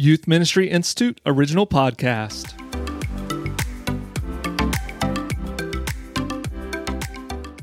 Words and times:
Youth 0.00 0.28
Ministry 0.28 0.70
Institute 0.70 1.20
original 1.26 1.66
podcast. 1.66 2.54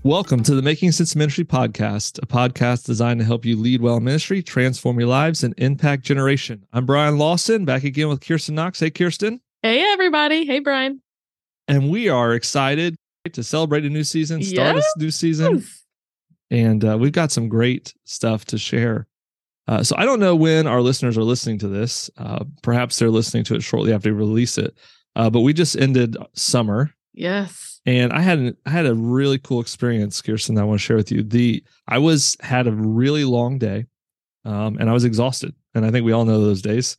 Welcome 0.04 0.44
to 0.44 0.54
the 0.54 0.62
Making 0.62 0.92
Sense 0.92 1.16
Ministry 1.16 1.46
podcast, 1.46 2.22
a 2.22 2.26
podcast 2.26 2.86
designed 2.86 3.22
to 3.22 3.26
help 3.26 3.46
you 3.46 3.56
lead 3.56 3.80
well 3.80 3.96
in 3.96 4.04
ministry, 4.04 4.44
transform 4.44 5.00
your 5.00 5.08
lives, 5.08 5.46
and 5.46 5.54
impact 5.58 6.04
generation. 6.04 6.66
I'm 6.74 6.86
Brian 6.86 7.18
Lawson, 7.18 7.64
back 7.64 7.86
again 7.86 8.10
with 8.10 8.20
Kirsten 8.20 8.56
Knox. 8.56 8.82
Hey, 8.82 8.90
Kirsten. 8.90 9.40
Hey, 9.64 9.82
everybody. 9.94 10.46
Hey, 10.46 10.60
Brian. 10.60 11.02
And 11.70 11.90
we 11.90 12.10
are 12.10 12.34
excited 12.34 12.98
to 13.32 13.44
celebrate 13.46 13.86
a 13.86 13.90
new 13.90 14.04
season, 14.04 14.44
start 14.44 14.76
yes. 14.76 14.94
a 14.98 15.00
new 15.00 15.10
season. 15.10 15.66
And 16.52 16.84
uh, 16.84 16.98
we've 17.00 17.14
got 17.14 17.32
some 17.32 17.48
great 17.48 17.94
stuff 18.04 18.44
to 18.48 18.58
share. 18.58 19.08
Uh, 19.68 19.84
so 19.84 19.96
I 19.98 20.06
don't 20.06 20.20
know 20.20 20.36
when 20.36 20.68
our 20.68 20.82
listeners 20.82 21.18
are 21.18 21.24
listening 21.24 21.58
to 21.60 21.68
this. 21.68 22.10
Uh, 22.18 22.44
perhaps 22.62 23.00
they're 23.00 23.10
listening 23.10 23.44
to 23.46 23.56
it 23.56 23.64
shortly 23.64 23.94
after 23.94 24.14
we 24.14 24.20
release 24.20 24.58
it. 24.58 24.78
Uh, 25.16 25.30
but 25.30 25.42
we 25.42 25.54
just 25.54 25.76
ended 25.76 26.18
summer. 26.34 26.92
Yes 27.14 27.76
and 27.86 28.12
I 28.12 28.22
had 28.22 28.40
an, 28.40 28.58
I 28.66 28.72
had 28.72 28.86
a 28.86 28.96
really 28.96 29.38
cool 29.38 29.62
experience, 29.62 30.22
Kirsten. 30.22 30.56
That 30.56 30.62
I 30.62 30.66
want 30.66 30.80
to 30.80 30.86
share 30.86 30.98
with 30.98 31.12
you. 31.12 31.24
The 31.24 31.64
I 31.88 32.00
was 32.00 32.36
had 32.40 32.68
a 32.68 32.72
really 32.72 33.26
long 33.26 33.60
day, 33.60 33.86
um, 34.44 34.78
and 34.80 34.90
I 34.90 34.94
was 34.94 35.04
exhausted, 35.04 35.54
and 35.76 35.86
I 35.86 35.92
think 35.92 36.06
we 36.06 36.12
all 36.12 36.26
know 36.26 36.42
those 36.42 36.62
days. 36.62 36.98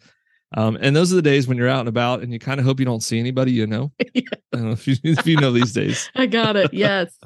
Um, 0.57 0.79
and 0.81 0.95
those 0.95 1.13
are 1.13 1.17
the 1.17 1.23
days 1.23 1.49
when 1.49 1.59
you're 1.59 1.69
out 1.69 1.81
and 1.81 1.89
about, 1.89 2.23
and 2.23 2.33
you 2.33 2.39
kind 2.39 2.61
of 2.61 2.67
hope 2.67 2.79
you 2.79 2.87
don't 2.87 3.03
see 3.03 3.19
anybody 3.19 3.51
you 3.51 3.67
know. 3.67 3.91
yeah. 4.15 4.23
I 4.53 4.59
don't 4.59 4.67
know 4.67 4.73
if 4.73 4.87
you 4.87 4.95
if 5.03 5.27
you 5.27 5.37
know 5.37 5.51
these 5.51 5.73
days. 5.73 6.09
I 6.15 6.27
got 6.27 6.57
it. 6.57 6.73
Yes. 6.73 7.19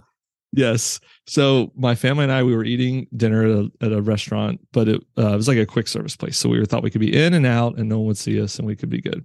Yes. 0.52 1.00
So 1.26 1.72
my 1.76 1.94
family 1.94 2.24
and 2.24 2.32
I 2.32 2.42
we 2.42 2.54
were 2.54 2.64
eating 2.64 3.06
dinner 3.16 3.44
at 3.44 3.50
a, 3.50 3.70
at 3.86 3.92
a 3.92 4.02
restaurant, 4.02 4.60
but 4.72 4.88
it 4.88 5.02
uh, 5.18 5.34
it 5.34 5.36
was 5.36 5.48
like 5.48 5.58
a 5.58 5.66
quick 5.66 5.88
service 5.88 6.16
place. 6.16 6.36
So 6.38 6.48
we 6.48 6.64
thought 6.66 6.82
we 6.82 6.90
could 6.90 7.00
be 7.00 7.16
in 7.16 7.34
and 7.34 7.46
out, 7.46 7.78
and 7.78 7.88
no 7.88 7.98
one 7.98 8.08
would 8.08 8.18
see 8.18 8.40
us, 8.40 8.58
and 8.58 8.66
we 8.66 8.76
could 8.76 8.90
be 8.90 9.00
good. 9.00 9.24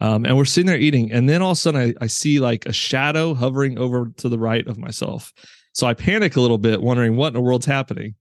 Um, 0.00 0.24
and 0.24 0.36
we're 0.36 0.44
sitting 0.44 0.66
there 0.66 0.78
eating, 0.78 1.10
and 1.10 1.28
then 1.28 1.42
all 1.42 1.52
of 1.52 1.58
a 1.58 1.60
sudden 1.60 1.80
I, 1.80 2.04
I 2.04 2.06
see 2.06 2.38
like 2.38 2.66
a 2.66 2.72
shadow 2.72 3.34
hovering 3.34 3.78
over 3.78 4.12
to 4.18 4.28
the 4.28 4.38
right 4.38 4.66
of 4.66 4.78
myself. 4.78 5.32
So 5.72 5.86
I 5.86 5.94
panic 5.94 6.36
a 6.36 6.40
little 6.40 6.58
bit, 6.58 6.82
wondering 6.82 7.16
what 7.16 7.28
in 7.28 7.34
the 7.34 7.40
world's 7.40 7.66
happening. 7.66 8.14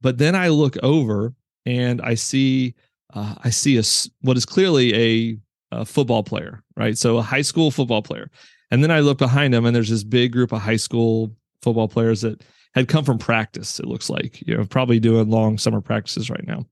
But 0.00 0.18
then 0.18 0.34
I 0.34 0.48
look 0.48 0.76
over 0.82 1.34
and 1.64 2.00
I 2.02 2.14
see 2.14 2.74
uh, 3.14 3.34
I 3.44 3.50
see 3.50 3.78
a 3.78 3.82
what 4.22 4.36
is 4.36 4.46
clearly 4.46 4.94
a, 4.94 5.38
a 5.70 5.84
football 5.84 6.22
player, 6.22 6.62
right? 6.76 6.96
So 6.96 7.18
a 7.18 7.22
high 7.22 7.42
school 7.42 7.70
football 7.70 8.02
player. 8.02 8.30
And 8.70 8.82
then 8.82 8.90
I 8.90 9.00
look 9.00 9.18
behind 9.18 9.54
him, 9.54 9.66
and 9.66 9.76
there's 9.76 9.90
this 9.90 10.02
big 10.02 10.32
group 10.32 10.50
of 10.50 10.62
high 10.62 10.76
school 10.76 11.36
football 11.62 11.88
players 11.88 12.22
that 12.22 12.42
had 12.74 12.88
come 12.88 13.04
from 13.04 13.18
practice. 13.18 13.78
It 13.78 13.86
looks 13.86 14.10
like 14.10 14.46
you 14.46 14.56
know 14.56 14.64
probably 14.64 15.00
doing 15.00 15.30
long 15.30 15.58
summer 15.58 15.80
practices 15.80 16.30
right 16.30 16.46
now. 16.46 16.66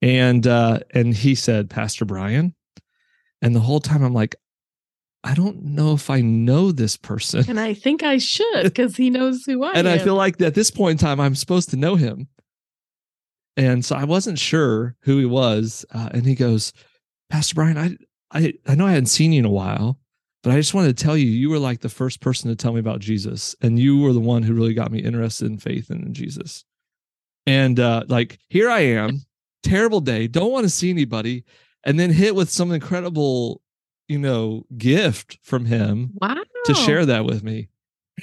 And 0.00 0.46
uh, 0.46 0.80
and 0.92 1.14
he 1.14 1.34
said, 1.34 1.70
Pastor 1.70 2.04
Brian, 2.04 2.54
and 3.42 3.54
the 3.54 3.60
whole 3.60 3.80
time 3.80 4.02
I'm 4.02 4.14
like, 4.14 4.36
I 5.24 5.34
don't 5.34 5.62
know 5.62 5.94
if 5.94 6.10
I 6.10 6.20
know 6.20 6.72
this 6.72 6.96
person. 6.96 7.44
And 7.48 7.58
I 7.58 7.74
think 7.74 8.02
I 8.02 8.18
should 8.18 8.46
because 8.62 8.96
he 8.96 9.10
knows 9.10 9.44
who 9.44 9.64
I 9.64 9.70
and 9.70 9.78
am. 9.78 9.86
And 9.86 10.00
I 10.00 10.04
feel 10.04 10.14
like 10.14 10.40
at 10.40 10.54
this 10.54 10.70
point 10.70 11.00
in 11.00 11.06
time, 11.06 11.20
I'm 11.20 11.34
supposed 11.34 11.70
to 11.70 11.76
know 11.76 11.96
him. 11.96 12.28
And 13.56 13.84
so 13.84 13.96
I 13.96 14.04
wasn't 14.04 14.38
sure 14.38 14.94
who 15.02 15.18
he 15.18 15.24
was. 15.24 15.84
Uh, 15.92 16.10
and 16.12 16.24
he 16.24 16.36
goes, 16.36 16.72
Pastor 17.28 17.56
Brian, 17.56 17.76
I, 17.76 17.96
I, 18.30 18.54
I 18.66 18.74
know 18.76 18.86
I 18.86 18.92
hadn't 18.92 19.06
seen 19.06 19.32
you 19.32 19.40
in 19.40 19.44
a 19.44 19.50
while, 19.50 19.97
but 20.42 20.52
I 20.52 20.56
just 20.56 20.74
wanted 20.74 20.96
to 20.96 21.04
tell 21.04 21.16
you, 21.16 21.26
you 21.26 21.50
were 21.50 21.58
like 21.58 21.80
the 21.80 21.88
first 21.88 22.20
person 22.20 22.48
to 22.48 22.56
tell 22.56 22.72
me 22.72 22.80
about 22.80 23.00
Jesus. 23.00 23.56
And 23.60 23.78
you 23.78 23.98
were 23.98 24.12
the 24.12 24.20
one 24.20 24.42
who 24.42 24.54
really 24.54 24.74
got 24.74 24.92
me 24.92 25.00
interested 25.00 25.46
in 25.46 25.58
faith 25.58 25.90
and 25.90 26.04
in 26.04 26.14
Jesus. 26.14 26.64
And 27.46 27.80
uh, 27.80 28.04
like, 28.08 28.38
here 28.48 28.70
I 28.70 28.80
am, 28.80 29.22
terrible 29.62 30.00
day, 30.00 30.26
don't 30.26 30.52
want 30.52 30.64
to 30.64 30.70
see 30.70 30.90
anybody 30.90 31.44
and 31.84 31.98
then 31.98 32.10
hit 32.10 32.34
with 32.34 32.50
some 32.50 32.72
incredible, 32.72 33.62
you 34.06 34.18
know, 34.18 34.64
gift 34.76 35.38
from 35.42 35.64
him 35.64 36.10
wow. 36.20 36.42
to 36.66 36.74
share 36.74 37.06
that 37.06 37.24
with 37.24 37.42
me. 37.42 37.68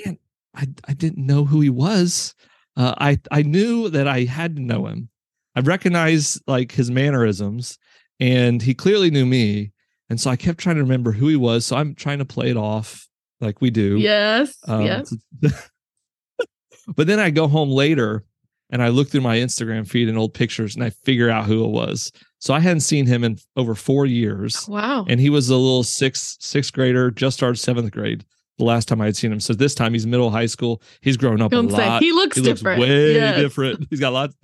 Man, 0.06 0.18
I 0.54 0.68
I 0.88 0.94
didn't 0.94 1.26
know 1.26 1.46
who 1.46 1.62
he 1.62 1.70
was. 1.70 2.36
Uh, 2.78 2.94
I 2.98 3.20
I 3.32 3.42
knew 3.42 3.90
that 3.90 4.08
I 4.08 4.24
had 4.24 4.56
to 4.56 4.62
know 4.62 4.86
him. 4.86 5.10
I 5.56 5.62
recognized 5.62 6.42
like 6.48 6.74
his 6.74 6.92
mannerisms, 6.92 7.78
and 8.20 8.62
he 8.62 8.74
clearly 8.74 9.10
knew 9.10 9.26
me. 9.26 9.72
And 10.10 10.20
so 10.20 10.30
I 10.30 10.36
kept 10.36 10.60
trying 10.60 10.76
to 10.76 10.84
remember 10.84 11.12
who 11.12 11.28
he 11.28 11.36
was. 11.36 11.66
So 11.66 11.76
I'm 11.76 11.96
trying 11.96 12.20
to 12.20 12.26
play 12.26 12.50
it 12.50 12.58
off 12.58 13.08
like 13.42 13.62
we 13.62 13.70
do. 13.70 13.98
Yes. 13.98 14.56
Um, 14.68 14.82
yes. 14.82 15.14
but 16.96 17.08
then 17.08 17.20
I 17.20 17.32
go 17.32 17.48
home 17.48 17.70
later 17.70 18.24
and 18.70 18.84
I 18.84 18.90
look 18.90 19.10
through 19.10 19.22
my 19.22 19.38
Instagram 19.38 19.88
feed 19.88 20.10
and 20.10 20.18
old 20.18 20.34
pictures 20.34 20.76
and 20.76 20.84
I 20.84 20.90
figure 20.90 21.30
out 21.30 21.46
who 21.46 21.64
it 21.66 21.70
was. 21.70 22.12
So 22.40 22.54
I 22.54 22.60
hadn't 22.60 22.82
seen 22.82 23.06
him 23.08 23.24
in 23.24 23.38
over 23.56 23.74
four 23.74 24.06
years. 24.06 24.68
Wow. 24.68 25.06
And 25.08 25.20
he 25.20 25.30
was 25.30 25.50
a 25.50 25.56
little 25.56 25.84
sixth 25.84 26.38
sixth 26.42 26.74
grader, 26.74 27.10
just 27.10 27.38
started 27.38 27.58
seventh 27.58 27.92
grade 27.92 28.26
the 28.58 28.64
last 28.64 28.88
time 28.88 29.02
I 29.02 29.06
had 29.06 29.16
seen 29.16 29.32
him. 29.32 29.40
So 29.40 29.54
this 29.54 29.76
time 29.76 29.94
he's 29.94 30.08
middle 30.08 30.30
high 30.30 30.46
school. 30.46 30.82
He's 31.02 31.18
grown 31.18 31.42
up 31.42 31.52
Don't 31.52 31.72
a 31.72 31.76
lot. 31.76 32.04
He 32.04 32.12
looks 32.12 32.38
he 32.38 32.44
different. 32.44 32.80
Looks 32.80 32.90
way 32.90 33.14
yes. 33.16 33.40
different. 33.40 33.88
He's 33.90 34.00
got 34.00 34.14
lots. 34.14 34.36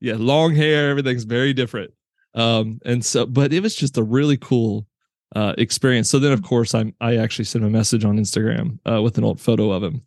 Yeah, 0.00 0.14
long 0.18 0.54
hair. 0.54 0.90
Everything's 0.90 1.24
very 1.24 1.52
different. 1.52 1.92
Um, 2.34 2.80
and 2.84 3.04
so, 3.04 3.26
but 3.26 3.52
it 3.52 3.62
was 3.62 3.74
just 3.74 3.96
a 3.96 4.02
really 4.02 4.36
cool 4.36 4.86
uh 5.34 5.54
experience. 5.58 6.10
So 6.10 6.18
then, 6.18 6.32
of 6.32 6.42
course, 6.42 6.74
I 6.74 6.92
I 7.00 7.16
actually 7.16 7.44
sent 7.44 7.64
him 7.64 7.68
a 7.68 7.76
message 7.76 8.04
on 8.04 8.18
Instagram 8.18 8.78
uh, 8.90 9.02
with 9.02 9.18
an 9.18 9.24
old 9.24 9.40
photo 9.40 9.70
of 9.70 9.82
him, 9.82 10.02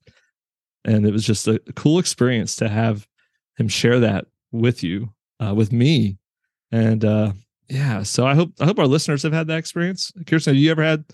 and 0.86 1.06
it 1.06 1.12
was 1.12 1.26
just 1.26 1.48
a 1.48 1.60
cool 1.76 2.00
experience 2.00 2.56
to 2.58 2.70
have 2.70 3.08
him 3.58 3.68
share 3.68 4.00
that 4.00 4.26
with 4.52 4.84
you, 4.84 5.14
uh, 5.40 5.54
with 5.54 5.72
me, 5.72 6.18
and 6.72 7.06
uh, 7.06 7.32
yeah, 7.70 8.04
so 8.04 8.26
I 8.26 8.36
hope 8.36 8.54
I 8.60 8.66
hope 8.66 8.80
our 8.80 8.88
listeners 8.88 9.24
have 9.24 9.34
had 9.34 9.48
that 9.48 9.58
experience. 9.58 10.12
Kirsten, 10.28 10.54
have 10.54 10.62
you 10.62 10.72
ever 10.72 10.84
had 10.84 11.06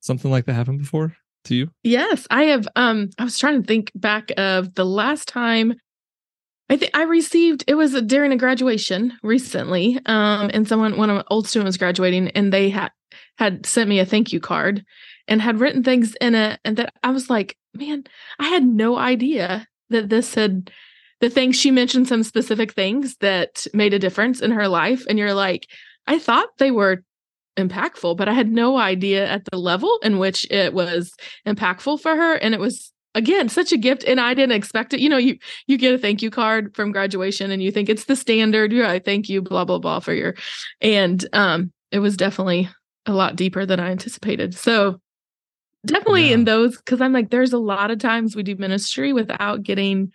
something 0.00 0.30
like 0.30 0.46
that 0.46 0.54
happen 0.54 0.78
before 0.78 1.16
to 1.44 1.54
you? 1.54 1.70
Yes, 1.82 2.26
I 2.30 2.44
have. 2.44 2.68
Um, 2.76 3.10
I 3.18 3.24
was 3.24 3.38
trying 3.38 3.60
to 3.60 3.66
think 3.66 3.90
back 3.94 4.30
of 4.36 4.74
the 4.74 4.84
last 4.84 5.26
time 5.26 5.74
I 6.70 6.76
think 6.76 6.90
I 6.94 7.04
received 7.04 7.64
it 7.66 7.74
was 7.74 8.00
during 8.02 8.32
a 8.32 8.36
graduation 8.36 9.14
recently. 9.22 9.98
Um, 10.06 10.50
and 10.52 10.68
someone 10.68 10.98
one 10.98 11.10
of 11.10 11.16
my 11.16 11.24
old 11.30 11.48
students 11.48 11.68
was 11.68 11.76
graduating, 11.78 12.28
and 12.28 12.52
they 12.52 12.68
had 12.68 12.90
had 13.38 13.64
sent 13.66 13.88
me 13.88 14.00
a 14.00 14.06
thank 14.06 14.32
you 14.32 14.40
card 14.40 14.84
and 15.26 15.40
had 15.40 15.60
written 15.60 15.82
things 15.82 16.14
in 16.20 16.34
it, 16.34 16.58
and 16.64 16.76
that 16.76 16.92
I 17.02 17.10
was 17.10 17.30
like, 17.30 17.56
man, 17.74 18.04
I 18.38 18.48
had 18.48 18.64
no 18.64 18.96
idea 18.96 19.66
that 19.90 20.08
this 20.08 20.34
had 20.34 20.70
the 21.20 21.30
things 21.30 21.56
she 21.56 21.70
mentioned 21.70 22.08
some 22.08 22.22
specific 22.22 22.72
things 22.72 23.16
that 23.16 23.66
made 23.74 23.92
a 23.92 23.98
difference 23.98 24.40
in 24.40 24.50
her 24.52 24.68
life. 24.68 25.04
And 25.08 25.18
you're 25.18 25.34
like 25.34 25.66
i 26.06 26.18
thought 26.18 26.48
they 26.58 26.70
were 26.70 27.02
impactful 27.58 28.16
but 28.16 28.28
i 28.28 28.32
had 28.32 28.50
no 28.50 28.78
idea 28.78 29.26
at 29.28 29.44
the 29.50 29.58
level 29.58 29.98
in 30.02 30.18
which 30.18 30.50
it 30.50 30.72
was 30.72 31.12
impactful 31.46 32.00
for 32.00 32.14
her. 32.14 32.34
And 32.34 32.54
it 32.54 32.60
was 32.60 32.92
again 33.14 33.48
such 33.48 33.72
a 33.72 33.76
gift 33.76 34.04
and 34.04 34.20
i 34.20 34.32
didn't 34.34 34.56
expect 34.56 34.94
it. 34.94 35.00
You 35.00 35.08
know 35.08 35.16
you 35.16 35.38
you 35.66 35.76
get 35.76 35.94
a 35.94 35.98
thank 35.98 36.22
you 36.22 36.30
card 36.30 36.74
from 36.74 36.92
graduation 36.92 37.50
and 37.50 37.62
you 37.62 37.72
think 37.72 37.88
it's 37.88 38.04
the 38.04 38.16
standard 38.16 38.72
you're 38.72 38.86
like 38.86 39.04
thank 39.04 39.28
you 39.28 39.42
blah 39.42 39.64
blah 39.64 39.78
blah 39.78 40.00
for 40.00 40.14
your 40.14 40.34
and 40.80 41.26
um 41.32 41.72
it 41.90 41.98
was 41.98 42.16
definitely 42.16 42.68
a 43.08 43.12
lot 43.12 43.36
deeper 43.36 43.66
than 43.66 43.80
i 43.80 43.90
anticipated 43.90 44.54
so 44.54 45.00
definitely 45.86 46.28
yeah. 46.28 46.34
in 46.34 46.44
those 46.44 46.76
because 46.76 47.00
i'm 47.00 47.12
like 47.12 47.30
there's 47.30 47.52
a 47.52 47.58
lot 47.58 47.90
of 47.90 47.98
times 47.98 48.36
we 48.36 48.42
do 48.42 48.56
ministry 48.56 49.12
without 49.12 49.62
getting 49.62 50.12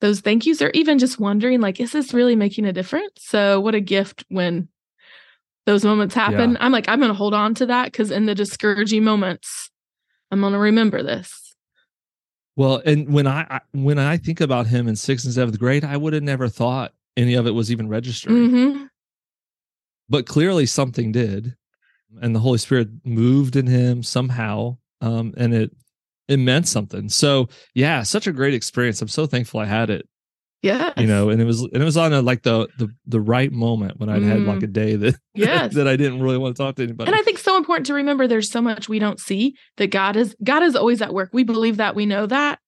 those 0.00 0.20
thank 0.20 0.46
yous 0.46 0.60
or 0.60 0.70
even 0.74 0.98
just 0.98 1.20
wondering 1.20 1.60
like 1.60 1.80
is 1.80 1.92
this 1.92 2.12
really 2.12 2.36
making 2.36 2.64
a 2.64 2.72
difference 2.72 3.12
so 3.18 3.60
what 3.60 3.74
a 3.74 3.80
gift 3.80 4.24
when 4.28 4.68
those 5.66 5.84
moments 5.84 6.14
happen 6.14 6.52
yeah. 6.52 6.58
i'm 6.60 6.72
like 6.72 6.88
i'm 6.88 6.98
going 6.98 7.10
to 7.10 7.16
hold 7.16 7.34
on 7.34 7.54
to 7.54 7.66
that 7.66 7.86
because 7.86 8.10
in 8.10 8.26
the 8.26 8.34
discouraging 8.34 9.04
moments 9.04 9.70
i'm 10.30 10.40
going 10.40 10.52
to 10.52 10.58
remember 10.58 11.02
this 11.02 11.54
well 12.56 12.82
and 12.84 13.12
when 13.12 13.26
I, 13.26 13.46
I, 13.48 13.60
when 13.72 13.98
i 13.98 14.16
think 14.16 14.40
about 14.40 14.66
him 14.66 14.88
in 14.88 14.96
sixth 14.96 15.24
and 15.24 15.34
seventh 15.34 15.58
grade 15.58 15.84
i 15.84 15.96
would 15.96 16.12
have 16.12 16.22
never 16.22 16.48
thought 16.48 16.92
any 17.16 17.34
of 17.34 17.46
it 17.46 17.50
was 17.50 17.70
even 17.70 17.88
registered. 17.88 18.32
mm-hmm. 18.32 18.84
but 20.08 20.26
clearly 20.26 20.66
something 20.66 21.12
did 21.12 21.56
and 22.20 22.34
the 22.34 22.40
holy 22.40 22.58
spirit 22.58 22.88
moved 23.04 23.56
in 23.56 23.66
him 23.66 24.02
somehow 24.02 24.76
um, 25.02 25.34
and 25.36 25.52
it 25.52 25.72
it 26.28 26.38
meant 26.38 26.66
something. 26.66 27.08
So 27.08 27.48
yeah, 27.74 28.02
such 28.04 28.26
a 28.26 28.32
great 28.32 28.54
experience. 28.54 29.02
I'm 29.02 29.08
so 29.08 29.26
thankful 29.26 29.60
I 29.60 29.66
had 29.66 29.90
it. 29.90 30.08
Yeah. 30.62 30.92
You 30.96 31.08
know, 31.08 31.28
and 31.28 31.42
it 31.42 31.44
was 31.44 31.60
and 31.60 31.82
it 31.82 31.84
was 31.84 31.96
on 31.96 32.12
a 32.12 32.22
like 32.22 32.44
the 32.44 32.68
the 32.78 32.88
the 33.04 33.20
right 33.20 33.50
moment 33.50 33.98
when 33.98 34.08
I'd 34.08 34.22
mm. 34.22 34.28
had 34.28 34.40
like 34.42 34.60
mm. 34.60 34.64
a 34.64 34.68
day 34.68 34.94
that 34.94 35.16
yes. 35.34 35.74
that 35.74 35.88
I 35.88 35.96
didn't 35.96 36.22
really 36.22 36.38
want 36.38 36.56
to 36.56 36.62
talk 36.62 36.76
to 36.76 36.84
anybody. 36.84 37.10
And 37.10 37.18
I 37.18 37.22
think 37.22 37.38
so 37.38 37.56
important 37.56 37.86
to 37.88 37.94
remember 37.94 38.28
there's 38.28 38.50
so 38.50 38.62
much 38.62 38.88
we 38.88 39.00
don't 39.00 39.18
see 39.18 39.56
that 39.76 39.88
God 39.88 40.16
is 40.16 40.36
God 40.42 40.62
is 40.62 40.76
always 40.76 41.02
at 41.02 41.12
work. 41.12 41.30
We 41.32 41.42
believe 41.42 41.78
that, 41.78 41.96
we 41.96 42.06
know 42.06 42.26
that. 42.26 42.60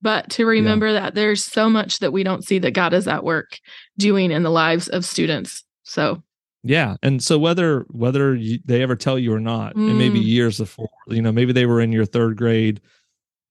But 0.00 0.30
to 0.30 0.46
remember 0.46 0.88
yeah. 0.88 1.00
that 1.00 1.14
there's 1.14 1.44
so 1.44 1.70
much 1.70 1.98
that 1.98 2.12
we 2.12 2.24
don't 2.24 2.44
see 2.44 2.58
that 2.58 2.72
God 2.72 2.92
is 2.92 3.06
at 3.06 3.24
work 3.24 3.58
doing 3.98 4.30
in 4.30 4.42
the 4.42 4.50
lives 4.50 4.88
of 4.88 5.04
students. 5.04 5.64
So 5.82 6.22
yeah, 6.64 6.96
and 7.02 7.22
so 7.22 7.38
whether 7.38 7.86
whether 7.90 8.34
you, 8.34 8.58
they 8.64 8.82
ever 8.82 8.96
tell 8.96 9.18
you 9.18 9.32
or 9.32 9.40
not, 9.40 9.74
mm. 9.74 9.88
and 9.88 9.98
maybe 9.98 10.18
years 10.18 10.58
before, 10.58 10.88
you 11.06 11.22
know, 11.22 11.30
maybe 11.30 11.52
they 11.52 11.66
were 11.66 11.80
in 11.80 11.92
your 11.92 12.06
third 12.06 12.36
grade 12.36 12.80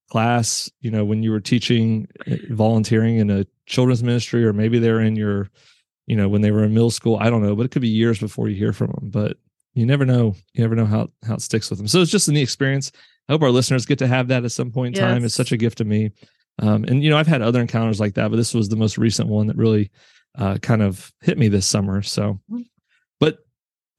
class, 0.09 0.69
you 0.81 0.91
know, 0.91 1.05
when 1.05 1.23
you 1.23 1.31
were 1.31 1.39
teaching, 1.39 2.07
eh, 2.27 2.37
volunteering 2.49 3.17
in 3.17 3.29
a 3.29 3.45
children's 3.65 4.03
ministry, 4.03 4.43
or 4.43 4.51
maybe 4.51 4.79
they're 4.79 4.99
in 4.99 5.15
your 5.15 5.49
you 6.05 6.15
know, 6.15 6.27
when 6.27 6.41
they 6.41 6.51
were 6.51 6.63
in 6.63 6.73
middle 6.73 6.91
school. 6.91 7.17
I 7.19 7.29
don't 7.29 7.43
know, 7.43 7.55
but 7.55 7.65
it 7.65 7.71
could 7.71 7.81
be 7.81 7.87
years 7.87 8.19
before 8.19 8.49
you 8.49 8.55
hear 8.55 8.73
from 8.73 8.87
them. 8.87 9.09
But 9.09 9.37
you 9.73 9.85
never 9.85 10.05
know. 10.05 10.35
You 10.53 10.63
never 10.63 10.75
know 10.75 10.85
how 10.85 11.09
how 11.25 11.35
it 11.35 11.41
sticks 11.41 11.69
with 11.69 11.79
them. 11.79 11.87
So 11.87 12.01
it's 12.01 12.11
just 12.11 12.27
a 12.27 12.31
neat 12.31 12.41
experience. 12.41 12.91
I 13.29 13.33
hope 13.33 13.41
our 13.41 13.51
listeners 13.51 13.85
get 13.85 13.99
to 13.99 14.07
have 14.07 14.27
that 14.27 14.43
at 14.43 14.51
some 14.51 14.71
point 14.71 14.95
in 14.95 15.01
yes. 15.01 15.09
time. 15.09 15.23
It's 15.23 15.35
such 15.35 15.51
a 15.51 15.57
gift 15.57 15.77
to 15.79 15.85
me. 15.85 16.11
Um, 16.59 16.83
and 16.83 17.03
you 17.03 17.09
know, 17.09 17.17
I've 17.17 17.27
had 17.27 17.41
other 17.41 17.61
encounters 17.61 17.99
like 17.99 18.15
that, 18.15 18.29
but 18.29 18.37
this 18.37 18.53
was 18.53 18.69
the 18.69 18.75
most 18.75 18.97
recent 18.97 19.29
one 19.29 19.47
that 19.47 19.57
really 19.57 19.91
uh, 20.37 20.57
kind 20.61 20.81
of 20.81 21.11
hit 21.21 21.37
me 21.37 21.47
this 21.47 21.65
summer. 21.65 22.01
So, 22.01 22.39
mm-hmm. 22.51 22.61
But 23.23 23.37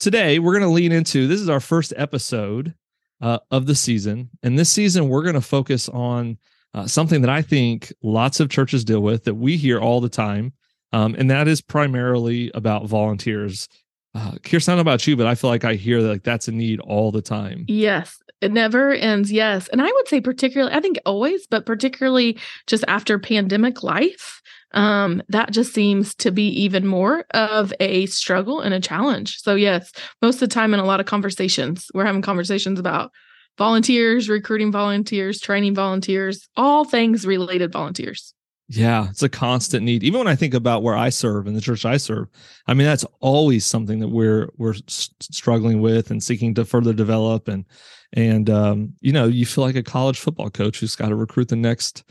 today 0.01 0.39
we're 0.39 0.53
going 0.53 0.63
to 0.63 0.69
lean 0.69 0.93
into 0.93 1.27
this 1.27 1.41
is 1.41 1.49
our 1.49 1.61
first 1.61 1.95
episode 1.97 2.75
uh, 3.23 3.39
of 3.51 3.65
the 3.65 3.75
season, 3.75 4.29
and 4.43 4.59
this 4.59 4.69
season 4.69 5.09
we're 5.09 5.23
going 5.23 5.35
to 5.35 5.41
focus 5.41 5.89
on 5.89 6.37
uh, 6.75 6.87
something 6.87 7.23
that 7.23 7.31
I 7.31 7.41
think 7.41 7.91
lots 8.03 8.39
of 8.39 8.51
churches 8.51 8.85
deal 8.85 9.01
with 9.01 9.25
that 9.25 9.37
we 9.37 9.57
hear 9.57 9.81
all 9.81 10.03
the 10.03 10.11
time, 10.11 10.53
um, 10.93 11.15
and 11.15 11.31
that 11.31 11.49
is 11.49 11.63
primarily 11.63 12.51
about 12.53 12.85
volunteers. 12.85 13.67
Uh, 14.15 14.33
Kirsten, 14.43 14.79
about 14.79 15.07
you, 15.07 15.17
but 15.17 15.27
I 15.27 15.35
feel 15.35 15.49
like 15.49 15.65
I 15.65 15.73
hear 15.73 16.03
that 16.03 16.09
like 16.09 16.23
that's 16.23 16.47
a 16.47 16.53
need 16.53 16.81
all 16.81 17.11
the 17.11 17.23
time. 17.23 17.65
Yes, 17.67 18.23
it 18.43 18.53
never 18.53 18.93
ends. 18.93 19.33
Yes, 19.33 19.69
and 19.69 19.81
I 19.81 19.91
would 19.91 20.07
say 20.07 20.21
particularly, 20.21 20.75
I 20.75 20.81
think 20.81 20.99
always, 21.07 21.47
but 21.47 21.65
particularly 21.65 22.39
just 22.67 22.85
after 22.89 23.19
pandemic 23.19 23.83
life, 23.83 24.43
um, 24.75 25.23
that 25.29 25.53
just 25.53 25.73
seems 25.73 26.15
to 26.17 26.31
be 26.31 26.49
even 26.49 26.87
more 26.87 27.25
of 27.33 27.73
a 27.81 28.07
struggle 28.07 28.61
and 28.61 28.75
a 28.75 28.81
challenge. 28.81 29.39
So 29.41 29.55
yes, 29.55 29.93
most 30.21 30.37
of 30.37 30.41
the 30.41 30.55
time 30.55 30.75
in 30.75 30.81
a 30.81 30.85
lot 30.85 31.01
of 31.01 31.07
conversations, 31.07 31.91
we're 31.95 32.05
having 32.05 32.23
conversations 32.23 32.79
about 32.79 33.13
volunteers, 33.57 34.29
recruiting 34.29 34.73
volunteers, 34.73 35.41
training 35.41 35.75
volunteers, 35.75 36.49
all 36.57 36.85
things 36.85 37.25
related 37.25 37.73
volunteers. 37.73 38.35
Yeah, 38.69 39.11
it's 39.11 39.23
a 39.23 39.29
constant 39.29 39.85
need. 39.85 40.03
Even 40.03 40.19
when 40.19 40.29
I 40.29 40.37
think 40.37 40.55
about 40.55 40.83
where 40.83 40.97
I 40.97 41.11
serve 41.11 41.47
and 41.47 41.55
the 41.55 41.61
church 41.61 41.85
I 41.85 41.99
serve, 41.99 42.29
I 42.67 42.75
mean 42.75 42.87
that's 42.87 43.05
always 43.21 43.65
something 43.65 44.01
that 44.01 44.09
we're 44.09 44.49
we're 44.57 44.75
struggling 44.89 45.83
with 45.83 46.11
and 46.11 46.23
seeking 46.23 46.55
to 46.55 46.65
further 46.65 46.95
develop 46.95 47.47
and 47.47 47.67
and 48.15 48.49
um, 48.49 48.95
you 49.01 49.13
know 49.13 49.27
you 49.27 49.45
feel 49.45 49.65
like 49.65 49.77
a 49.77 49.83
college 49.83 50.19
football 50.19 50.49
coach 50.49 50.81
who's 50.81 50.97
got 50.97 51.11
to 51.11 51.15
recruit 51.15 51.49
the 51.49 51.57
next 51.57 52.05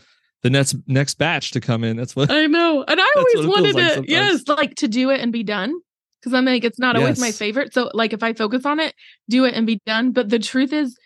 the 0.44 0.50
next 0.50 0.75
next 0.88 1.16
batch 1.16 1.51
to 1.51 1.62
come 1.62 1.84
in. 1.84 1.98
That's 1.98 2.16
what 2.16 2.30
I 2.30 2.45
know, 2.45 2.84
and 2.88 3.00
I 3.01 3.13
always 3.18 3.48
wanted 3.48 3.75
like 3.75 3.94
to 3.95 4.06
yes, 4.07 4.48
like 4.48 4.75
to 4.75 4.88
do 4.88 5.10
it 5.10 5.22
and 5.22 5.31
be 5.31 5.44
done 5.44 5.74
because 6.19 6.34
I'm 6.34 6.45
like 6.45 6.63
it's 6.63 6.80
not 6.80 6.95
always 6.95 7.19
my 7.19 7.31
favorite. 7.31 7.74
So 7.74 7.90
like 7.94 8.13
if 8.13 8.22
I 8.22 8.34
focus 8.34 8.66
on 8.66 8.80
it, 8.80 8.94
do 9.30 9.45
it 9.45 9.56
and 9.56 9.66
be 9.66 9.80
done. 9.86 10.12
But 10.12 10.30
the 10.30 10.40
truth 10.40 10.74
is, 10.74 10.98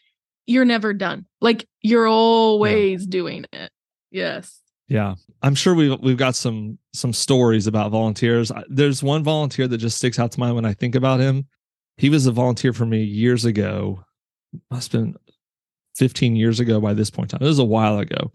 you're 0.48 0.66
never 0.66 0.94
done. 0.94 1.26
Like 1.40 1.68
you're 1.82 2.08
always 2.08 3.02
yeah. 3.02 3.10
doing 3.10 3.46
it. 3.54 3.72
Yes. 4.12 4.60
Yeah, 4.90 5.16
I'm 5.42 5.56
sure 5.56 5.76
we've 5.76 6.00
we've 6.02 6.18
got 6.18 6.36
some 6.36 6.80
some 6.94 7.14
stories 7.14 7.68
about 7.68 7.92
volunteers. 7.92 8.52
There's 8.70 9.04
one 9.04 9.24
volunteer 9.24 9.68
that 9.68 9.78
just 9.78 9.98
sticks 9.98 10.18
out 10.18 10.32
to 10.32 10.40
mind 10.40 10.56
when 10.56 10.66
I 10.66 10.74
think 10.74 10.96
about 10.96 11.20
him. 11.20 11.48
He 11.98 12.10
was 12.10 12.26
a 12.26 12.32
volunteer 12.32 12.74
for 12.74 12.86
me 12.86 13.04
years 13.04 13.44
ago. 13.46 14.04
Must 14.72 14.92
have 14.94 15.02
been 15.02 15.16
15 15.98 16.36
years 16.36 16.60
ago 16.60 16.80
by 16.80 16.94
this 16.94 17.10
point 17.10 17.34
in 17.34 17.40
time. 17.40 17.46
It 17.46 17.50
was 17.50 17.60
a 17.60 17.66
while 17.66 18.00
ago. 18.00 18.32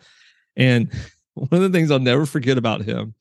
And 0.57 0.93
one 1.35 1.49
of 1.53 1.61
the 1.61 1.77
things 1.77 1.91
I'll 1.91 1.99
never 1.99 2.27
forget 2.27 2.59
about 2.59 2.83
him 2.83 3.15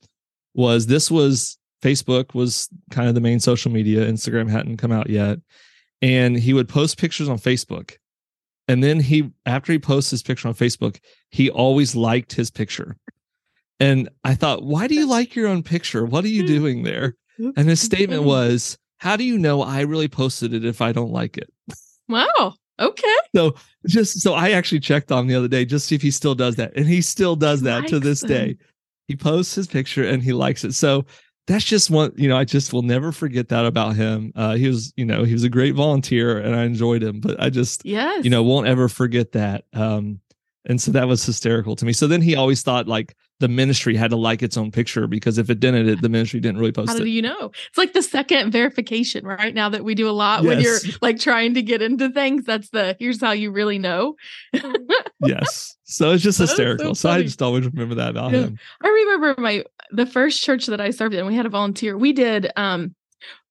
was 0.54 0.86
this 0.86 1.10
was 1.10 1.58
Facebook 1.82 2.34
was 2.34 2.68
kind 2.90 3.08
of 3.08 3.14
the 3.14 3.20
main 3.20 3.40
social 3.40 3.70
media. 3.70 4.06
Instagram 4.06 4.50
hadn't 4.50 4.76
come 4.76 4.92
out 4.92 5.10
yet. 5.10 5.38
And 6.00 6.36
he 6.36 6.52
would 6.52 6.68
post 6.68 6.98
pictures 6.98 7.28
on 7.28 7.38
Facebook. 7.38 7.96
And 8.68 8.82
then 8.82 9.00
he, 9.00 9.30
after 9.44 9.72
he 9.72 9.78
posts 9.78 10.10
his 10.10 10.22
picture 10.22 10.48
on 10.48 10.54
Facebook, 10.54 10.98
he 11.30 11.50
always 11.50 11.96
liked 11.96 12.32
his 12.32 12.50
picture. 12.50 12.96
And 13.80 14.08
I 14.22 14.34
thought, 14.34 14.62
why 14.62 14.86
do 14.86 14.94
you 14.94 15.06
like 15.08 15.34
your 15.34 15.48
own 15.48 15.62
picture? 15.62 16.04
What 16.04 16.24
are 16.24 16.28
you 16.28 16.46
doing 16.46 16.84
there? 16.84 17.16
And 17.56 17.68
his 17.68 17.80
statement 17.82 18.22
was, 18.22 18.78
How 18.98 19.16
do 19.16 19.24
you 19.24 19.38
know 19.38 19.62
I 19.62 19.80
really 19.80 20.08
posted 20.08 20.54
it 20.54 20.64
if 20.64 20.80
I 20.80 20.92
don't 20.92 21.12
like 21.12 21.36
it? 21.36 21.52
Wow. 22.08 22.54
Okay. 22.80 23.16
So 23.34 23.54
just 23.86 24.20
so 24.20 24.34
I 24.34 24.50
actually 24.50 24.80
checked 24.80 25.12
on 25.12 25.26
the 25.26 25.34
other 25.34 25.48
day 25.48 25.64
just 25.64 25.86
see 25.86 25.94
if 25.94 26.02
he 26.02 26.10
still 26.10 26.34
does 26.34 26.56
that. 26.56 26.72
And 26.76 26.86
he 26.86 27.00
still 27.00 27.36
does 27.36 27.62
that 27.62 27.86
to 27.88 28.00
this 28.00 28.20
them. 28.20 28.28
day. 28.28 28.56
He 29.08 29.16
posts 29.16 29.54
his 29.54 29.66
picture 29.66 30.04
and 30.04 30.22
he 30.22 30.32
likes 30.32 30.64
it. 30.64 30.72
So 30.74 31.04
that's 31.46 31.64
just 31.64 31.90
one, 31.90 32.12
you 32.16 32.28
know, 32.28 32.36
I 32.36 32.44
just 32.44 32.72
will 32.72 32.82
never 32.82 33.10
forget 33.10 33.48
that 33.48 33.66
about 33.66 33.96
him. 33.96 34.32
Uh, 34.36 34.54
he 34.54 34.68
was, 34.68 34.92
you 34.96 35.04
know, 35.04 35.24
he 35.24 35.32
was 35.32 35.44
a 35.44 35.48
great 35.48 35.74
volunteer 35.74 36.38
and 36.38 36.54
I 36.54 36.64
enjoyed 36.64 37.02
him, 37.02 37.20
but 37.20 37.40
I 37.40 37.50
just, 37.50 37.84
yes. 37.84 38.24
you 38.24 38.30
know, 38.30 38.42
won't 38.42 38.68
ever 38.68 38.88
forget 38.88 39.32
that. 39.32 39.64
Um, 39.72 40.20
and 40.66 40.80
so 40.80 40.92
that 40.92 41.08
was 41.08 41.24
hysterical 41.24 41.74
to 41.76 41.84
me. 41.84 41.92
So 41.92 42.06
then 42.06 42.22
he 42.22 42.36
always 42.36 42.62
thought 42.62 42.86
like 42.86 43.16
the 43.42 43.48
ministry 43.48 43.96
had 43.96 44.10
to 44.10 44.16
like 44.16 44.40
its 44.40 44.56
own 44.56 44.70
picture 44.70 45.08
because 45.08 45.36
if 45.36 45.50
it 45.50 45.58
didn't, 45.58 45.88
it, 45.88 46.00
the 46.00 46.08
ministry 46.08 46.38
didn't 46.38 46.58
really 46.58 46.70
post 46.70 46.90
How 46.90 46.94
it. 46.94 46.98
How 46.98 47.04
do 47.04 47.10
you 47.10 47.20
know? 47.20 47.50
It's 47.68 47.76
like 47.76 47.92
the 47.92 48.00
second 48.00 48.52
verification, 48.52 49.26
right? 49.26 49.52
Now 49.52 49.68
that 49.68 49.82
we 49.82 49.96
do 49.96 50.08
a 50.08 50.12
lot 50.12 50.44
yes. 50.44 50.48
when 50.48 50.60
you're 50.60 50.78
like 51.02 51.18
trying 51.18 51.54
to 51.54 51.62
get 51.62 51.82
into 51.82 52.08
things, 52.10 52.44
that's 52.44 52.70
the 52.70 52.96
here's 53.00 53.20
how 53.20 53.32
you 53.32 53.50
really 53.50 53.80
know. 53.80 54.14
yes. 55.20 55.76
So 55.82 56.12
it's 56.12 56.22
just 56.22 56.38
hysterical. 56.38 56.94
So, 56.94 57.08
so, 57.08 57.10
I 57.10 57.22
just 57.22 57.42
always 57.42 57.66
remember 57.66 57.96
that 57.96 58.10
about 58.10 58.30
yeah. 58.30 58.42
him. 58.42 58.58
I 58.80 58.88
remember 58.88 59.34
my 59.40 59.64
the 59.90 60.06
first 60.06 60.40
church 60.44 60.66
that 60.66 60.80
I 60.80 60.90
served 60.90 61.16
in, 61.16 61.26
we 61.26 61.34
had 61.34 61.44
a 61.44 61.50
volunteer. 61.50 61.98
We 61.98 62.12
did 62.12 62.52
um 62.54 62.94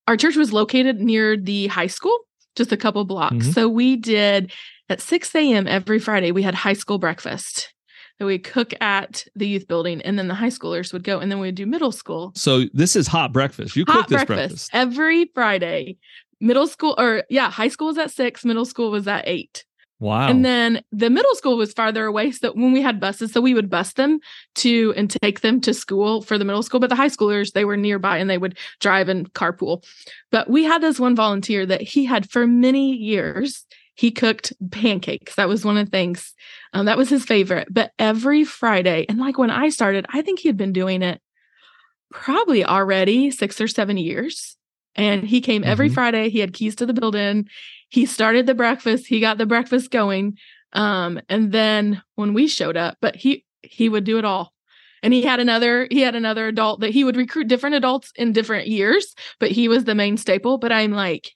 our 0.08 0.16
church 0.16 0.38
was 0.38 0.54
located 0.54 1.02
near 1.02 1.36
the 1.36 1.68
high 1.68 1.88
school, 1.88 2.18
just 2.56 2.72
a 2.72 2.78
couple 2.78 3.04
blocks. 3.04 3.36
Mm-hmm. 3.36 3.52
So 3.52 3.68
we 3.68 3.98
did 3.98 4.54
at 4.90 5.02
6 5.02 5.36
a.m. 5.36 5.68
every 5.68 6.00
Friday, 6.00 6.32
we 6.32 6.44
had 6.44 6.56
high 6.56 6.74
school 6.74 6.98
breakfast 6.98 7.74
that 8.22 8.28
we 8.28 8.38
cook 8.38 8.80
at 8.82 9.26
the 9.36 9.48
youth 9.48 9.68
building, 9.68 10.00
and 10.04 10.20
then 10.20 10.28
the 10.28 10.36
high 10.36 10.50
schoolers 10.50 10.94
would 10.94 11.04
go, 11.04 11.18
and 11.18 11.32
then 11.32 11.40
we'd 11.40 11.56
do 11.56 11.66
middle 11.66 11.92
school. 11.92 12.32
So 12.36 12.66
this 12.72 12.96
is 12.96 13.08
hot 13.08 13.34
breakfast. 13.34 13.76
You 13.76 13.84
hot 13.88 14.02
cook 14.02 14.08
this 14.10 14.26
breakfast, 14.26 14.28
breakfast 14.28 14.70
every 14.74 15.26
Friday. 15.34 15.98
Middle 16.40 16.68
school, 16.68 16.94
or 17.00 17.24
yeah, 17.32 17.50
high 17.50 17.68
school 17.68 17.88
was 17.88 17.98
at 17.98 18.12
six, 18.12 18.46
middle 18.46 18.66
school 18.66 18.92
was 18.92 19.08
at 19.08 19.24
eight. 19.28 19.66
Wow. 20.00 20.28
And 20.28 20.46
then 20.46 20.84
the 20.92 21.10
middle 21.10 21.34
school 21.34 21.58
was 21.58 21.74
farther 21.74 22.06
away. 22.06 22.30
So 22.30 22.52
when 22.54 22.74
we 22.74 22.84
had 22.84 23.00
buses, 23.00 23.32
so 23.32 23.42
we 23.42 23.56
would 23.56 23.72
bus 23.72 23.94
them 23.94 24.20
to 24.56 24.94
and 24.96 25.10
take 25.10 25.42
them 25.42 25.60
to 25.62 25.74
school 25.74 26.22
for 26.22 26.38
the 26.38 26.46
middle 26.46 26.62
school. 26.62 26.80
But 26.80 26.92
the 26.92 26.96
high 26.96 27.10
schoolers, 27.10 27.54
they 27.54 27.66
were 27.66 27.78
nearby 27.78 28.18
and 28.18 28.30
they 28.30 28.38
would 28.38 28.56
drive 28.80 29.10
and 29.10 29.34
carpool. 29.34 29.84
But 30.30 30.48
we 30.48 30.64
had 30.64 30.82
this 30.84 31.00
one 31.00 31.16
volunteer 31.16 31.66
that 31.66 31.82
he 31.82 32.06
had 32.06 32.30
for 32.30 32.46
many 32.46 32.94
years 32.94 33.66
he 34.02 34.10
cooked 34.10 34.52
pancakes. 34.72 35.36
That 35.36 35.48
was 35.48 35.64
one 35.64 35.78
of 35.78 35.86
the 35.86 35.92
things. 35.92 36.34
Um, 36.74 36.88
that 36.88 36.98
was 36.98 37.08
his 37.08 37.24
favorite. 37.24 37.68
But 37.70 37.92
every 38.00 38.44
Friday, 38.44 39.06
and 39.08 39.20
like 39.20 39.38
when 39.38 39.52
I 39.52 39.70
started, 39.70 40.08
I 40.10 40.24
think 40.24 40.40
he 40.40 40.50
had 40.50 40.58
been 40.58 40.74
doing 40.74 41.04
it 41.04 41.22
probably 42.10 42.66
already 42.66 43.30
six 43.30 43.62
or 43.62 43.68
seven 43.68 43.98
years. 43.98 44.58
And 44.96 45.24
he 45.24 45.40
came 45.40 45.64
every 45.64 45.86
mm-hmm. 45.86 45.94
Friday. 45.94 46.30
He 46.32 46.40
had 46.40 46.52
keys 46.52 46.76
to 46.78 46.88
the 46.88 46.96
building. 46.96 47.48
He 47.90 48.08
started 48.08 48.48
the 48.48 48.56
breakfast. 48.56 49.06
He 49.06 49.20
got 49.20 49.38
the 49.38 49.46
breakfast 49.46 49.92
going. 49.92 50.36
Um, 50.74 51.22
and 51.30 51.52
then 51.52 52.02
when 52.16 52.34
we 52.34 52.48
showed 52.48 52.78
up, 52.78 52.98
but 53.02 53.16
he 53.16 53.46
he 53.62 53.88
would 53.88 54.04
do 54.04 54.18
it 54.18 54.26
all 54.26 54.52
and 55.04 55.14
he 55.14 55.22
had 55.22 55.40
another 55.40 55.88
he 55.92 56.02
had 56.02 56.16
another 56.16 56.48
adult 56.48 56.80
that 56.80 56.90
he 56.90 57.04
would 57.04 57.18
recruit 57.18 57.48
different 57.48 57.76
adults 57.76 58.12
in 58.16 58.34
different 58.34 58.68
years 58.68 59.14
but 59.40 59.52
he 59.52 59.68
was 59.68 59.84
the 59.84 59.94
main 59.94 60.18
staple 60.18 60.58
but 60.58 60.72
i'm 60.72 60.92
like 60.92 61.30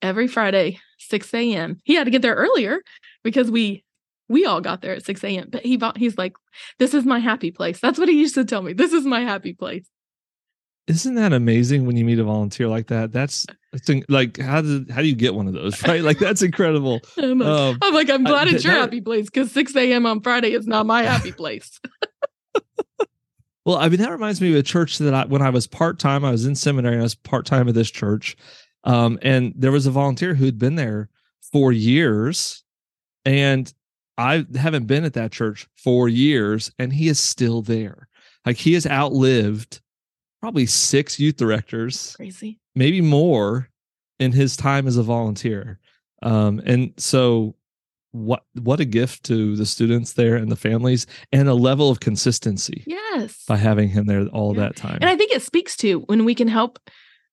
every 0.00 0.28
friday 0.28 0.78
6 1.08 1.34
a.m. 1.34 1.80
He 1.84 1.94
had 1.94 2.04
to 2.04 2.10
get 2.10 2.22
there 2.22 2.34
earlier 2.34 2.80
because 3.22 3.50
we 3.50 3.84
we 4.28 4.46
all 4.46 4.60
got 4.60 4.80
there 4.80 4.94
at 4.94 5.04
6 5.04 5.22
a.m. 5.24 5.48
But 5.50 5.64
he 5.64 5.76
bought, 5.76 5.98
he's 5.98 6.16
like, 6.16 6.32
this 6.78 6.94
is 6.94 7.04
my 7.04 7.18
happy 7.18 7.50
place. 7.50 7.80
That's 7.80 7.98
what 7.98 8.08
he 8.08 8.18
used 8.18 8.34
to 8.36 8.44
tell 8.44 8.62
me. 8.62 8.72
This 8.72 8.92
is 8.92 9.04
my 9.04 9.20
happy 9.20 9.52
place. 9.52 9.86
Isn't 10.88 11.14
that 11.14 11.32
amazing 11.32 11.86
when 11.86 11.96
you 11.96 12.04
meet 12.04 12.18
a 12.18 12.24
volunteer 12.24 12.66
like 12.66 12.88
that? 12.88 13.12
That's, 13.12 13.46
like 14.08 14.38
how 14.38 14.60
do 14.60 14.84
how 14.90 15.00
do 15.00 15.06
you 15.06 15.14
get 15.14 15.34
one 15.34 15.46
of 15.46 15.54
those 15.54 15.80
right? 15.86 16.02
Like 16.02 16.18
that's 16.18 16.42
incredible. 16.42 17.00
I'm, 17.18 17.38
like, 17.38 17.48
um, 17.48 17.78
I'm, 17.80 17.94
like, 17.94 18.10
I'm 18.10 18.24
glad 18.24 18.48
it's 18.48 18.64
your 18.64 18.74
that, 18.74 18.80
happy 18.80 19.00
place 19.00 19.26
because 19.26 19.52
6 19.52 19.76
a.m. 19.76 20.06
on 20.06 20.20
Friday 20.20 20.52
is 20.52 20.66
not 20.66 20.84
my 20.84 21.04
happy 21.04 21.32
place. 21.32 21.80
well, 23.64 23.76
I 23.76 23.88
mean 23.88 24.00
that 24.00 24.10
reminds 24.10 24.40
me 24.40 24.50
of 24.50 24.56
a 24.56 24.62
church 24.62 24.98
that 24.98 25.14
I 25.14 25.24
when 25.24 25.40
I 25.40 25.50
was 25.50 25.68
part 25.68 26.00
time, 26.00 26.24
I 26.24 26.32
was 26.32 26.44
in 26.44 26.56
seminary. 26.56 26.98
I 26.98 27.02
was 27.02 27.14
part 27.14 27.46
time 27.46 27.68
at 27.68 27.74
this 27.74 27.90
church, 27.90 28.36
um, 28.84 29.18
and 29.22 29.52
there 29.56 29.72
was 29.72 29.86
a 29.86 29.90
volunteer 29.90 30.34
who 30.34 30.44
had 30.44 30.58
been 30.58 30.74
there 30.74 31.08
for 31.52 31.72
years. 31.72 32.64
And 33.24 33.72
I 34.18 34.46
haven't 34.54 34.86
been 34.86 35.04
at 35.04 35.14
that 35.14 35.32
church 35.32 35.68
for 35.76 36.08
years, 36.08 36.70
and 36.78 36.92
he 36.92 37.08
is 37.08 37.20
still 37.20 37.62
there. 37.62 38.08
Like 38.44 38.56
he 38.56 38.74
has 38.74 38.86
outlived 38.86 39.80
probably 40.40 40.66
six 40.66 41.20
youth 41.20 41.36
directors, 41.36 42.16
crazy, 42.16 42.58
maybe 42.74 43.00
more 43.00 43.68
in 44.18 44.32
his 44.32 44.56
time 44.56 44.86
as 44.86 44.96
a 44.96 45.02
volunteer. 45.02 45.78
Um, 46.22 46.60
and 46.64 46.92
so 46.96 47.54
what 48.12 48.44
what 48.54 48.80
a 48.80 48.84
gift 48.84 49.24
to 49.24 49.56
the 49.56 49.64
students 49.64 50.12
there 50.12 50.36
and 50.36 50.50
the 50.52 50.56
families 50.56 51.06
and 51.32 51.48
a 51.48 51.54
level 51.54 51.90
of 51.90 52.00
consistency 52.00 52.84
yes 52.86 53.42
by 53.48 53.56
having 53.56 53.88
him 53.88 54.04
there 54.04 54.26
all 54.26 54.54
yeah. 54.54 54.60
that 54.60 54.76
time 54.76 54.98
and 55.00 55.08
i 55.08 55.16
think 55.16 55.32
it 55.32 55.40
speaks 55.40 55.78
to 55.78 56.00
when 56.00 56.26
we 56.26 56.34
can 56.34 56.46
help 56.46 56.78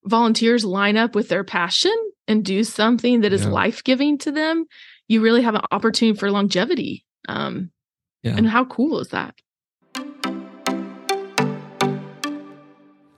volunteers 0.04 0.64
line 0.64 0.96
up 0.96 1.14
with 1.14 1.28
their 1.28 1.44
passion 1.44 1.94
and 2.26 2.44
do 2.44 2.64
something 2.64 3.20
that 3.20 3.32
is 3.32 3.44
yeah. 3.44 3.50
life-giving 3.50 4.18
to 4.18 4.32
them 4.32 4.64
you 5.08 5.20
really 5.20 5.42
have 5.42 5.54
an 5.54 5.62
opportunity 5.70 6.18
for 6.18 6.30
longevity 6.30 7.04
um 7.28 7.70
yeah. 8.22 8.36
and 8.36 8.48
how 8.48 8.64
cool 8.64 9.00
is 9.00 9.08
that 9.08 9.34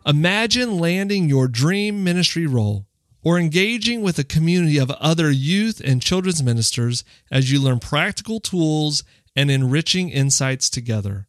Imagine 0.04 0.80
landing 0.80 1.28
your 1.28 1.46
dream 1.46 2.02
ministry 2.02 2.44
role 2.44 2.86
or 3.22 3.38
engaging 3.38 4.02
with 4.02 4.18
a 4.18 4.24
community 4.24 4.76
of 4.76 4.90
other 4.92 5.30
youth 5.30 5.80
and 5.84 6.02
children's 6.02 6.42
ministers 6.42 7.04
as 7.30 7.52
you 7.52 7.60
learn 7.60 7.78
practical 7.78 8.40
tools 8.40 9.04
and 9.36 9.48
enriching 9.48 10.10
insights 10.10 10.68
together. 10.68 11.28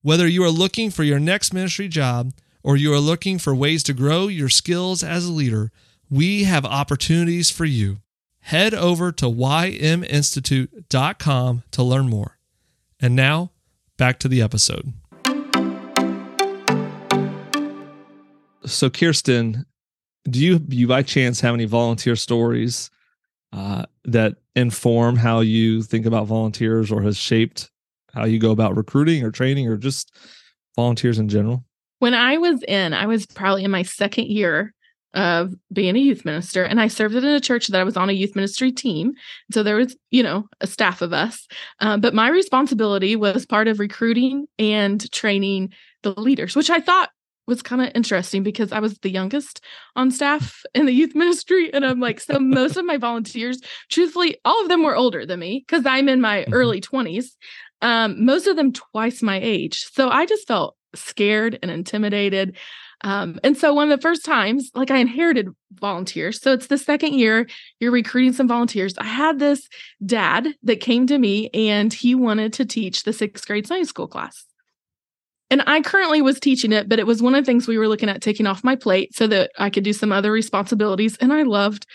Whether 0.00 0.26
you 0.26 0.42
are 0.42 0.50
looking 0.50 0.90
for 0.90 1.02
your 1.02 1.20
next 1.20 1.52
ministry 1.52 1.86
job 1.86 2.32
or 2.62 2.76
you 2.76 2.92
are 2.92 3.00
looking 3.00 3.38
for 3.38 3.54
ways 3.54 3.82
to 3.84 3.92
grow 3.92 4.28
your 4.28 4.48
skills 4.48 5.02
as 5.02 5.26
a 5.26 5.32
leader, 5.32 5.72
we 6.10 6.44
have 6.44 6.64
opportunities 6.64 7.50
for 7.50 7.64
you. 7.64 7.98
Head 8.40 8.74
over 8.74 9.10
to 9.12 9.26
yminstitute.com 9.26 11.62
to 11.70 11.82
learn 11.82 12.08
more. 12.08 12.38
And 13.00 13.14
now, 13.14 13.52
back 13.96 14.18
to 14.20 14.28
the 14.28 14.42
episode. 14.42 14.92
So, 18.64 18.90
Kirsten, 18.90 19.66
do 20.24 20.40
you, 20.40 20.60
you 20.68 20.86
by 20.86 21.02
chance 21.02 21.40
have 21.40 21.54
any 21.54 21.64
volunteer 21.64 22.16
stories 22.16 22.90
uh, 23.52 23.84
that 24.04 24.36
inform 24.54 25.16
how 25.16 25.40
you 25.40 25.82
think 25.82 26.06
about 26.06 26.26
volunteers 26.26 26.90
or 26.90 27.02
has 27.02 27.16
shaped 27.16 27.70
how 28.12 28.24
you 28.24 28.38
go 28.38 28.50
about 28.50 28.76
recruiting 28.76 29.24
or 29.24 29.30
training 29.30 29.68
or 29.68 29.76
just 29.76 30.14
volunteers 30.76 31.18
in 31.18 31.28
general? 31.28 31.64
When 31.98 32.14
I 32.14 32.38
was 32.38 32.62
in, 32.62 32.94
I 32.94 33.06
was 33.06 33.26
probably 33.26 33.64
in 33.64 33.70
my 33.70 33.82
second 33.82 34.26
year 34.26 34.74
of 35.14 35.54
being 35.72 35.96
a 35.96 36.00
youth 36.00 36.24
minister 36.24 36.62
and 36.64 36.80
I 36.80 36.88
served 36.88 37.14
in 37.14 37.24
a 37.24 37.40
church 37.40 37.68
that 37.68 37.80
I 37.80 37.84
was 37.84 37.96
on 37.96 38.10
a 38.10 38.12
youth 38.12 38.36
ministry 38.36 38.70
team. 38.70 39.14
So 39.52 39.62
there 39.62 39.76
was, 39.76 39.96
you 40.10 40.22
know, 40.22 40.46
a 40.60 40.66
staff 40.66 41.00
of 41.00 41.12
us. 41.12 41.46
Uh, 41.80 41.96
but 41.96 42.14
my 42.14 42.28
responsibility 42.28 43.16
was 43.16 43.46
part 43.46 43.68
of 43.68 43.80
recruiting 43.80 44.46
and 44.58 45.10
training 45.10 45.72
the 46.02 46.12
leaders, 46.20 46.54
which 46.54 46.70
I 46.70 46.80
thought 46.80 47.10
was 47.46 47.62
kind 47.62 47.80
of 47.80 47.90
interesting 47.94 48.42
because 48.42 48.70
I 48.70 48.78
was 48.78 48.98
the 48.98 49.10
youngest 49.10 49.64
on 49.96 50.10
staff 50.10 50.62
in 50.74 50.86
the 50.86 50.92
youth 50.92 51.14
ministry. 51.16 51.72
And 51.72 51.84
I'm 51.84 51.98
like, 51.98 52.20
so 52.20 52.38
most 52.38 52.76
of 52.76 52.84
my 52.84 52.98
volunteers, 52.98 53.60
truthfully, 53.90 54.36
all 54.44 54.62
of 54.62 54.68
them 54.68 54.84
were 54.84 54.94
older 54.94 55.24
than 55.24 55.40
me 55.40 55.64
because 55.66 55.86
I'm 55.86 56.08
in 56.08 56.20
my 56.20 56.42
mm-hmm. 56.42 56.52
early 56.52 56.80
20s. 56.80 57.30
Um, 57.80 58.24
most 58.24 58.46
of 58.46 58.56
them 58.56 58.72
twice 58.72 59.22
my 59.22 59.40
age. 59.40 59.86
So 59.92 60.10
I 60.10 60.26
just 60.26 60.46
felt 60.46 60.76
scared 60.94 61.58
and 61.62 61.70
intimidated. 61.70 62.56
Um, 63.02 63.38
and 63.44 63.56
so 63.56 63.72
one 63.72 63.90
of 63.90 63.96
the 63.96 64.02
first 64.02 64.24
times, 64.24 64.70
like 64.74 64.90
I 64.90 64.98
inherited 64.98 65.48
volunteers. 65.74 66.40
So 66.40 66.52
it's 66.52 66.66
the 66.66 66.78
second 66.78 67.14
year 67.14 67.48
you're 67.78 67.92
recruiting 67.92 68.32
some 68.32 68.48
volunteers. 68.48 68.98
I 68.98 69.04
had 69.04 69.38
this 69.38 69.68
dad 70.04 70.48
that 70.64 70.80
came 70.80 71.06
to 71.06 71.18
me 71.18 71.48
and 71.54 71.92
he 71.92 72.14
wanted 72.14 72.52
to 72.54 72.64
teach 72.64 73.04
the 73.04 73.12
sixth 73.12 73.46
grade 73.46 73.66
Sunday 73.66 73.84
school 73.84 74.08
class. 74.08 74.44
And 75.50 75.62
I 75.66 75.80
currently 75.80 76.20
was 76.20 76.40
teaching 76.40 76.72
it, 76.72 76.88
but 76.88 76.98
it 76.98 77.06
was 77.06 77.22
one 77.22 77.34
of 77.34 77.42
the 77.42 77.46
things 77.46 77.66
we 77.66 77.78
were 77.78 77.88
looking 77.88 78.08
at 78.08 78.20
taking 78.20 78.46
off 78.46 78.64
my 78.64 78.76
plate 78.76 79.14
so 79.14 79.26
that 79.28 79.50
I 79.58 79.70
could 79.70 79.84
do 79.84 79.92
some 79.92 80.12
other 80.12 80.30
responsibilities. 80.30 81.16
And 81.18 81.32
I 81.32 81.42
loved 81.44 81.86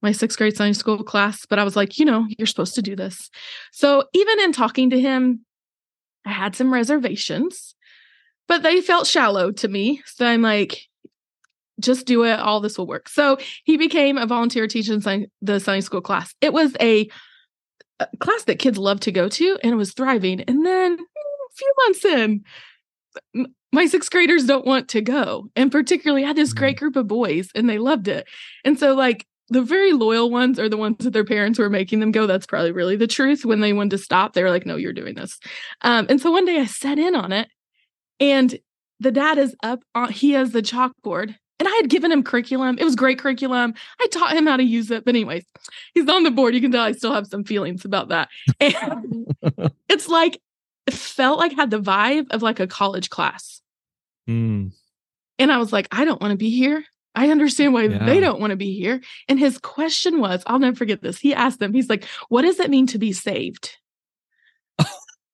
my 0.00 0.12
sixth 0.12 0.38
grade 0.38 0.56
Sunday 0.56 0.72
school 0.72 1.02
class, 1.02 1.44
but 1.44 1.58
I 1.58 1.64
was 1.64 1.76
like, 1.76 1.98
you 1.98 2.04
know, 2.04 2.26
you're 2.38 2.46
supposed 2.46 2.74
to 2.76 2.82
do 2.82 2.96
this. 2.96 3.30
So 3.70 4.04
even 4.14 4.40
in 4.40 4.52
talking 4.52 4.90
to 4.90 5.00
him, 5.00 5.44
I 6.24 6.30
had 6.30 6.56
some 6.56 6.72
reservations 6.72 7.74
but 8.48 8.62
they 8.62 8.80
felt 8.80 9.06
shallow 9.06 9.50
to 9.52 9.68
me. 9.68 10.02
So 10.06 10.26
I'm 10.26 10.42
like, 10.42 10.88
just 11.80 12.06
do 12.06 12.24
it. 12.24 12.38
All 12.38 12.60
this 12.60 12.78
will 12.78 12.86
work. 12.86 13.08
So 13.08 13.38
he 13.64 13.76
became 13.76 14.18
a 14.18 14.26
volunteer 14.26 14.66
teacher 14.66 14.94
in 14.94 15.26
the 15.40 15.60
Sunday 15.60 15.80
school 15.80 16.00
class. 16.00 16.34
It 16.40 16.52
was 16.52 16.76
a, 16.80 17.08
class 18.20 18.44
that 18.44 18.58
kids 18.58 18.78
love 18.78 19.00
to 19.00 19.12
go 19.12 19.28
to 19.28 19.58
and 19.62 19.72
it 19.72 19.76
was 19.76 19.92
thriving. 19.92 20.40
And 20.42 20.66
then 20.66 20.94
a 20.94 21.54
few 21.54 21.74
months 21.84 22.04
in, 22.04 22.44
my 23.72 23.86
sixth 23.86 24.10
graders 24.10 24.44
don't 24.44 24.66
want 24.66 24.88
to 24.88 25.00
go. 25.00 25.48
And 25.56 25.70
particularly, 25.72 26.24
I 26.24 26.28
had 26.28 26.36
this 26.36 26.52
great 26.52 26.76
mm. 26.76 26.80
group 26.80 26.96
of 26.96 27.06
boys 27.06 27.48
and 27.54 27.68
they 27.68 27.78
loved 27.78 28.08
it. 28.08 28.26
And 28.64 28.78
so, 28.78 28.94
like, 28.94 29.26
the 29.48 29.62
very 29.62 29.92
loyal 29.92 30.30
ones 30.30 30.58
are 30.58 30.68
the 30.68 30.76
ones 30.76 30.96
that 31.00 31.12
their 31.12 31.24
parents 31.24 31.58
were 31.58 31.70
making 31.70 32.00
them 32.00 32.10
go. 32.10 32.26
That's 32.26 32.46
probably 32.46 32.72
really 32.72 32.96
the 32.96 33.06
truth. 33.06 33.44
When 33.44 33.60
they 33.60 33.72
wanted 33.72 33.90
to 33.90 33.98
stop, 33.98 34.32
they 34.32 34.42
were 34.42 34.50
like, 34.50 34.66
no, 34.66 34.76
you're 34.76 34.92
doing 34.92 35.14
this. 35.14 35.38
Um, 35.82 36.06
and 36.08 36.20
so 36.20 36.30
one 36.30 36.44
day 36.44 36.58
I 36.58 36.64
sat 36.64 36.98
in 36.98 37.14
on 37.14 37.32
it 37.32 37.48
and 38.22 38.56
the 39.00 39.10
dad 39.10 39.36
is 39.36 39.56
up 39.64 39.82
on, 39.96 40.12
he 40.12 40.30
has 40.30 40.52
the 40.52 40.62
chalkboard. 40.62 41.34
And 41.58 41.68
I 41.68 41.72
had 41.72 41.90
given 41.90 42.10
him 42.10 42.22
curriculum. 42.22 42.78
It 42.78 42.84
was 42.84 42.96
great 42.96 43.18
curriculum. 43.18 43.74
I 44.00 44.06
taught 44.06 44.36
him 44.36 44.46
how 44.46 44.56
to 44.56 44.64
use 44.64 44.90
it. 44.90 45.04
But, 45.04 45.14
anyways, 45.14 45.44
he's 45.94 46.08
on 46.08 46.22
the 46.22 46.30
board. 46.30 46.54
You 46.54 46.60
can 46.60 46.72
tell 46.72 46.82
I 46.82 46.92
still 46.92 47.12
have 47.12 47.26
some 47.26 47.44
feelings 47.44 47.84
about 47.84 48.08
that. 48.08 48.28
And 48.60 49.26
it's 49.88 50.08
like, 50.08 50.40
it 50.86 50.94
felt 50.94 51.38
like 51.38 51.52
had 51.52 51.70
the 51.70 51.80
vibe 51.80 52.32
of 52.32 52.42
like 52.42 52.58
a 52.58 52.66
college 52.66 53.10
class. 53.10 53.60
Mm. 54.28 54.72
And 55.38 55.52
I 55.52 55.58
was 55.58 55.72
like, 55.72 55.88
I 55.92 56.04
don't 56.04 56.20
want 56.20 56.32
to 56.32 56.36
be 56.36 56.50
here. 56.50 56.84
I 57.14 57.30
understand 57.30 57.74
why 57.74 57.84
yeah. 57.84 58.06
they 58.06 58.20
don't 58.20 58.40
want 58.40 58.52
to 58.52 58.56
be 58.56 58.76
here. 58.76 59.00
And 59.28 59.38
his 59.38 59.58
question 59.58 60.20
was, 60.20 60.42
I'll 60.46 60.58
never 60.58 60.76
forget 60.76 61.02
this. 61.02 61.18
He 61.18 61.34
asked 61.34 61.60
them, 61.60 61.74
he's 61.74 61.90
like, 61.90 62.04
What 62.28 62.42
does 62.42 62.58
it 62.58 62.70
mean 62.70 62.86
to 62.88 62.98
be 62.98 63.12
saved? 63.12 63.76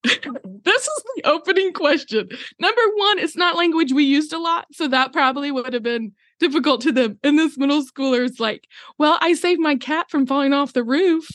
this 0.05 0.83
is 0.83 1.05
the 1.17 1.23
opening 1.25 1.73
question. 1.73 2.29
Number 2.59 2.83
one, 2.95 3.19
it's 3.19 3.37
not 3.37 3.57
language 3.57 3.93
we 3.93 4.05
used 4.05 4.33
a 4.33 4.39
lot. 4.39 4.67
So 4.73 4.87
that 4.89 5.13
probably 5.13 5.51
would 5.51 5.73
have 5.73 5.83
been 5.83 6.13
difficult 6.39 6.81
to 6.83 6.93
them. 6.93 7.19
And 7.25 7.39
this 7.39 7.59
middle 7.59 7.85
schooler 7.85 8.25
is 8.25 8.39
like, 8.39 8.65
well, 8.97 9.19
I 9.21 9.35
saved 9.35 9.61
my 9.61 9.77
cat 9.77 10.11
from 10.11 10.27
falling 10.27 10.53
off 10.53 10.73
the 10.73 10.85
roof. 10.85 11.29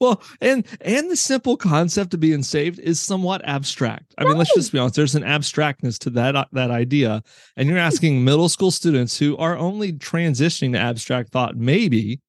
well, 0.01 0.23
and 0.43 0.67
and 0.83 1.11
the 1.11 1.17
simple 1.17 1.57
concept 1.57 2.13
of 2.13 2.21
being 2.21 2.43
saved 2.43 2.81
is 2.81 3.01
somewhat 3.01 3.41
abstract. 3.45 4.15
I 4.19 4.25
mean, 4.25 4.37
let's 4.37 4.55
just 4.55 4.73
be 4.73 4.79
honest. 4.79 4.97
There's 4.97 5.15
an 5.15 5.25
abstractness 5.25 5.99
to 6.01 6.11
that 6.11 6.37
uh, 6.37 6.45
that 6.53 6.71
idea, 6.71 7.23
and 7.57 7.67
you're 7.67 7.79
asking 7.79 8.25
middle 8.25 8.51
school 8.51 8.71
students 8.71 9.19
who 9.19 9.39
are 9.39 9.57
only 9.57 9.95
transitioning 9.95 10.73
to 10.73 10.79
abstract 10.79 11.31
thought, 11.31 11.57
maybe 11.57 12.21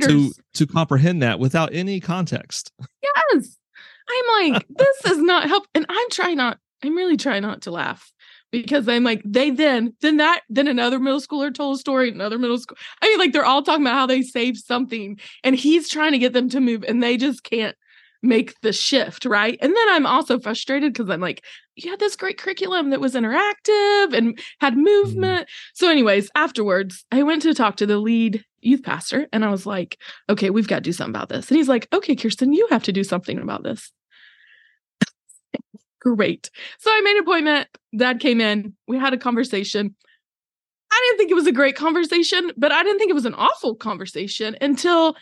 to 0.00 0.32
to 0.54 0.66
comprehend 0.66 1.22
that 1.22 1.38
without 1.38 1.72
any 1.72 2.00
context. 2.00 2.72
Yes. 3.02 3.58
I'm 4.08 4.52
like, 4.52 4.66
this 4.76 5.12
is 5.12 5.18
not 5.18 5.48
help. 5.48 5.66
And 5.74 5.86
I'm 5.88 6.10
trying 6.10 6.36
not, 6.36 6.58
I'm 6.82 6.96
really 6.96 7.16
trying 7.16 7.42
not 7.42 7.62
to 7.62 7.70
laugh 7.70 8.12
because 8.50 8.88
I'm 8.88 9.04
like, 9.04 9.22
they 9.24 9.50
then, 9.50 9.94
then 10.00 10.16
that, 10.18 10.42
then 10.48 10.68
another 10.68 10.98
middle 10.98 11.20
schooler 11.20 11.52
told 11.52 11.76
a 11.76 11.78
story, 11.78 12.10
another 12.10 12.38
middle 12.38 12.58
school. 12.58 12.78
I 13.02 13.08
mean, 13.08 13.18
like 13.18 13.32
they're 13.32 13.44
all 13.44 13.62
talking 13.62 13.82
about 13.82 13.94
how 13.94 14.06
they 14.06 14.22
saved 14.22 14.58
something 14.58 15.18
and 15.44 15.54
he's 15.54 15.88
trying 15.88 16.12
to 16.12 16.18
get 16.18 16.32
them 16.32 16.48
to 16.50 16.60
move 16.60 16.84
and 16.86 17.02
they 17.02 17.16
just 17.16 17.42
can't 17.42 17.76
make 18.22 18.58
the 18.62 18.72
shift, 18.72 19.24
right? 19.24 19.58
And 19.60 19.74
then 19.74 19.88
I'm 19.90 20.06
also 20.06 20.40
frustrated 20.40 20.92
because 20.92 21.10
I'm 21.10 21.20
like, 21.20 21.44
you 21.76 21.90
had 21.90 22.00
this 22.00 22.16
great 22.16 22.38
curriculum 22.38 22.90
that 22.90 23.00
was 23.00 23.14
interactive 23.14 24.16
and 24.16 24.38
had 24.60 24.72
mm-hmm. 24.72 24.82
movement. 24.82 25.48
So, 25.74 25.88
anyways, 25.88 26.28
afterwards, 26.34 27.04
I 27.12 27.22
went 27.22 27.42
to 27.42 27.54
talk 27.54 27.76
to 27.76 27.86
the 27.86 27.98
lead 27.98 28.44
youth 28.60 28.82
pastor 28.82 29.28
and 29.32 29.44
I 29.44 29.50
was 29.50 29.66
like, 29.66 29.98
okay, 30.28 30.50
we've 30.50 30.68
got 30.68 30.76
to 30.76 30.80
do 30.82 30.92
something 30.92 31.14
about 31.14 31.28
this. 31.28 31.48
And 31.50 31.56
he's 31.56 31.68
like, 31.68 31.88
okay, 31.92 32.16
Kirsten, 32.16 32.52
you 32.52 32.66
have 32.70 32.82
to 32.84 32.92
do 32.92 33.04
something 33.04 33.38
about 33.38 33.62
this. 33.62 33.92
Great. 36.00 36.50
So 36.78 36.90
I 36.90 37.00
made 37.02 37.16
an 37.16 37.22
appointment. 37.22 37.68
Dad 37.96 38.20
came 38.20 38.40
in. 38.40 38.74
We 38.86 38.98
had 38.98 39.12
a 39.12 39.18
conversation. 39.18 39.94
I 40.90 41.06
didn't 41.06 41.18
think 41.18 41.30
it 41.30 41.34
was 41.34 41.46
a 41.46 41.52
great 41.52 41.76
conversation, 41.76 42.50
but 42.56 42.72
I 42.72 42.82
didn't 42.82 42.98
think 42.98 43.10
it 43.10 43.14
was 43.14 43.26
an 43.26 43.34
awful 43.34 43.74
conversation 43.74 44.56
until 44.60 45.16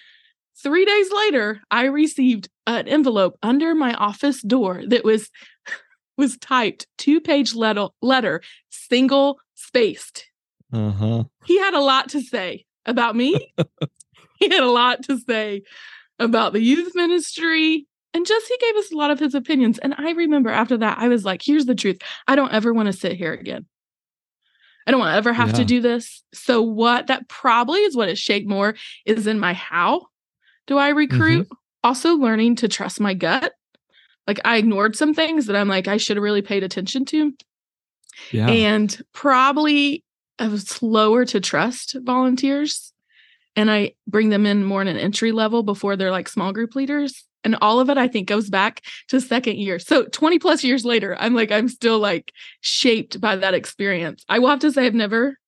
three 0.62 0.84
days 0.84 1.10
later, 1.12 1.60
I 1.70 1.86
received 1.86 2.48
an 2.66 2.88
envelope 2.88 3.38
under 3.42 3.74
my 3.74 3.94
office 3.94 4.42
door 4.42 4.82
that 4.86 5.04
was 5.04 5.30
was 6.16 6.38
typed 6.38 6.86
two 6.98 7.20
page 7.20 7.54
letter, 7.54 7.88
letter 8.00 8.42
single 8.70 9.38
spaced. 9.54 10.26
Uh-huh. 10.72 11.24
He 11.44 11.58
had 11.58 11.74
a 11.74 11.80
lot 11.80 12.08
to 12.10 12.20
say 12.20 12.64
about 12.86 13.16
me. 13.16 13.52
he 14.38 14.48
had 14.48 14.62
a 14.62 14.70
lot 14.70 15.02
to 15.04 15.18
say 15.18 15.62
about 16.18 16.52
the 16.52 16.62
youth 16.62 16.92
ministry. 16.94 17.86
And 18.14 18.24
just 18.24 18.48
he 18.48 18.56
gave 18.58 18.76
us 18.76 18.90
a 18.90 18.96
lot 18.96 19.10
of 19.10 19.18
his 19.18 19.34
opinions. 19.34 19.78
And 19.78 19.94
I 19.98 20.12
remember 20.12 20.48
after 20.48 20.78
that, 20.78 20.98
I 20.98 21.08
was 21.08 21.24
like, 21.24 21.42
here's 21.44 21.66
the 21.66 21.74
truth. 21.74 21.98
I 22.26 22.34
don't 22.34 22.52
ever 22.52 22.72
want 22.72 22.86
to 22.86 22.92
sit 22.92 23.12
here 23.12 23.34
again. 23.34 23.66
I 24.86 24.90
don't 24.90 25.00
want 25.00 25.12
to 25.12 25.16
ever 25.16 25.32
have 25.32 25.48
yeah. 25.48 25.56
to 25.56 25.64
do 25.64 25.80
this. 25.80 26.22
So, 26.32 26.62
what 26.62 27.08
that 27.08 27.28
probably 27.28 27.80
is 27.80 27.96
what 27.96 28.08
it 28.08 28.16
shaped 28.16 28.48
more 28.48 28.76
is 29.04 29.26
in 29.26 29.40
my 29.40 29.52
how 29.52 30.06
do 30.66 30.78
I 30.78 30.90
recruit? 30.90 31.44
Mm-hmm. 31.44 31.54
Also, 31.82 32.14
learning 32.14 32.56
to 32.56 32.68
trust 32.68 33.00
my 33.00 33.12
gut. 33.12 33.52
Like, 34.26 34.40
I 34.44 34.56
ignored 34.56 34.96
some 34.96 35.12
things 35.12 35.46
that 35.46 35.56
I'm 35.56 35.68
like, 35.68 35.88
I 35.88 35.98
should 35.98 36.16
have 36.16 36.24
really 36.24 36.42
paid 36.42 36.62
attention 36.62 37.04
to. 37.06 37.32
Yeah. 38.30 38.48
And 38.48 38.96
probably 39.12 40.04
I 40.38 40.48
was 40.48 40.64
slower 40.64 41.24
to 41.26 41.40
trust 41.40 41.96
volunteers 42.00 42.92
and 43.54 43.70
I 43.70 43.94
bring 44.06 44.28
them 44.28 44.44
in 44.44 44.64
more 44.64 44.82
in 44.82 44.88
an 44.88 44.98
entry 44.98 45.32
level 45.32 45.62
before 45.62 45.96
they're 45.96 46.10
like 46.10 46.28
small 46.28 46.52
group 46.52 46.74
leaders. 46.74 47.24
And 47.42 47.56
all 47.62 47.80
of 47.80 47.88
it, 47.88 47.96
I 47.96 48.08
think, 48.08 48.28
goes 48.28 48.50
back 48.50 48.82
to 49.08 49.20
second 49.20 49.56
year. 49.56 49.78
So 49.78 50.04
20 50.06 50.38
plus 50.38 50.64
years 50.64 50.84
later, 50.84 51.16
I'm 51.18 51.34
like, 51.34 51.52
I'm 51.52 51.68
still 51.68 51.98
like 51.98 52.32
shaped 52.60 53.20
by 53.20 53.36
that 53.36 53.54
experience. 53.54 54.24
I 54.28 54.40
will 54.40 54.48
have 54.48 54.58
to 54.60 54.72
say, 54.72 54.84
I've 54.84 54.94
never 54.94 55.38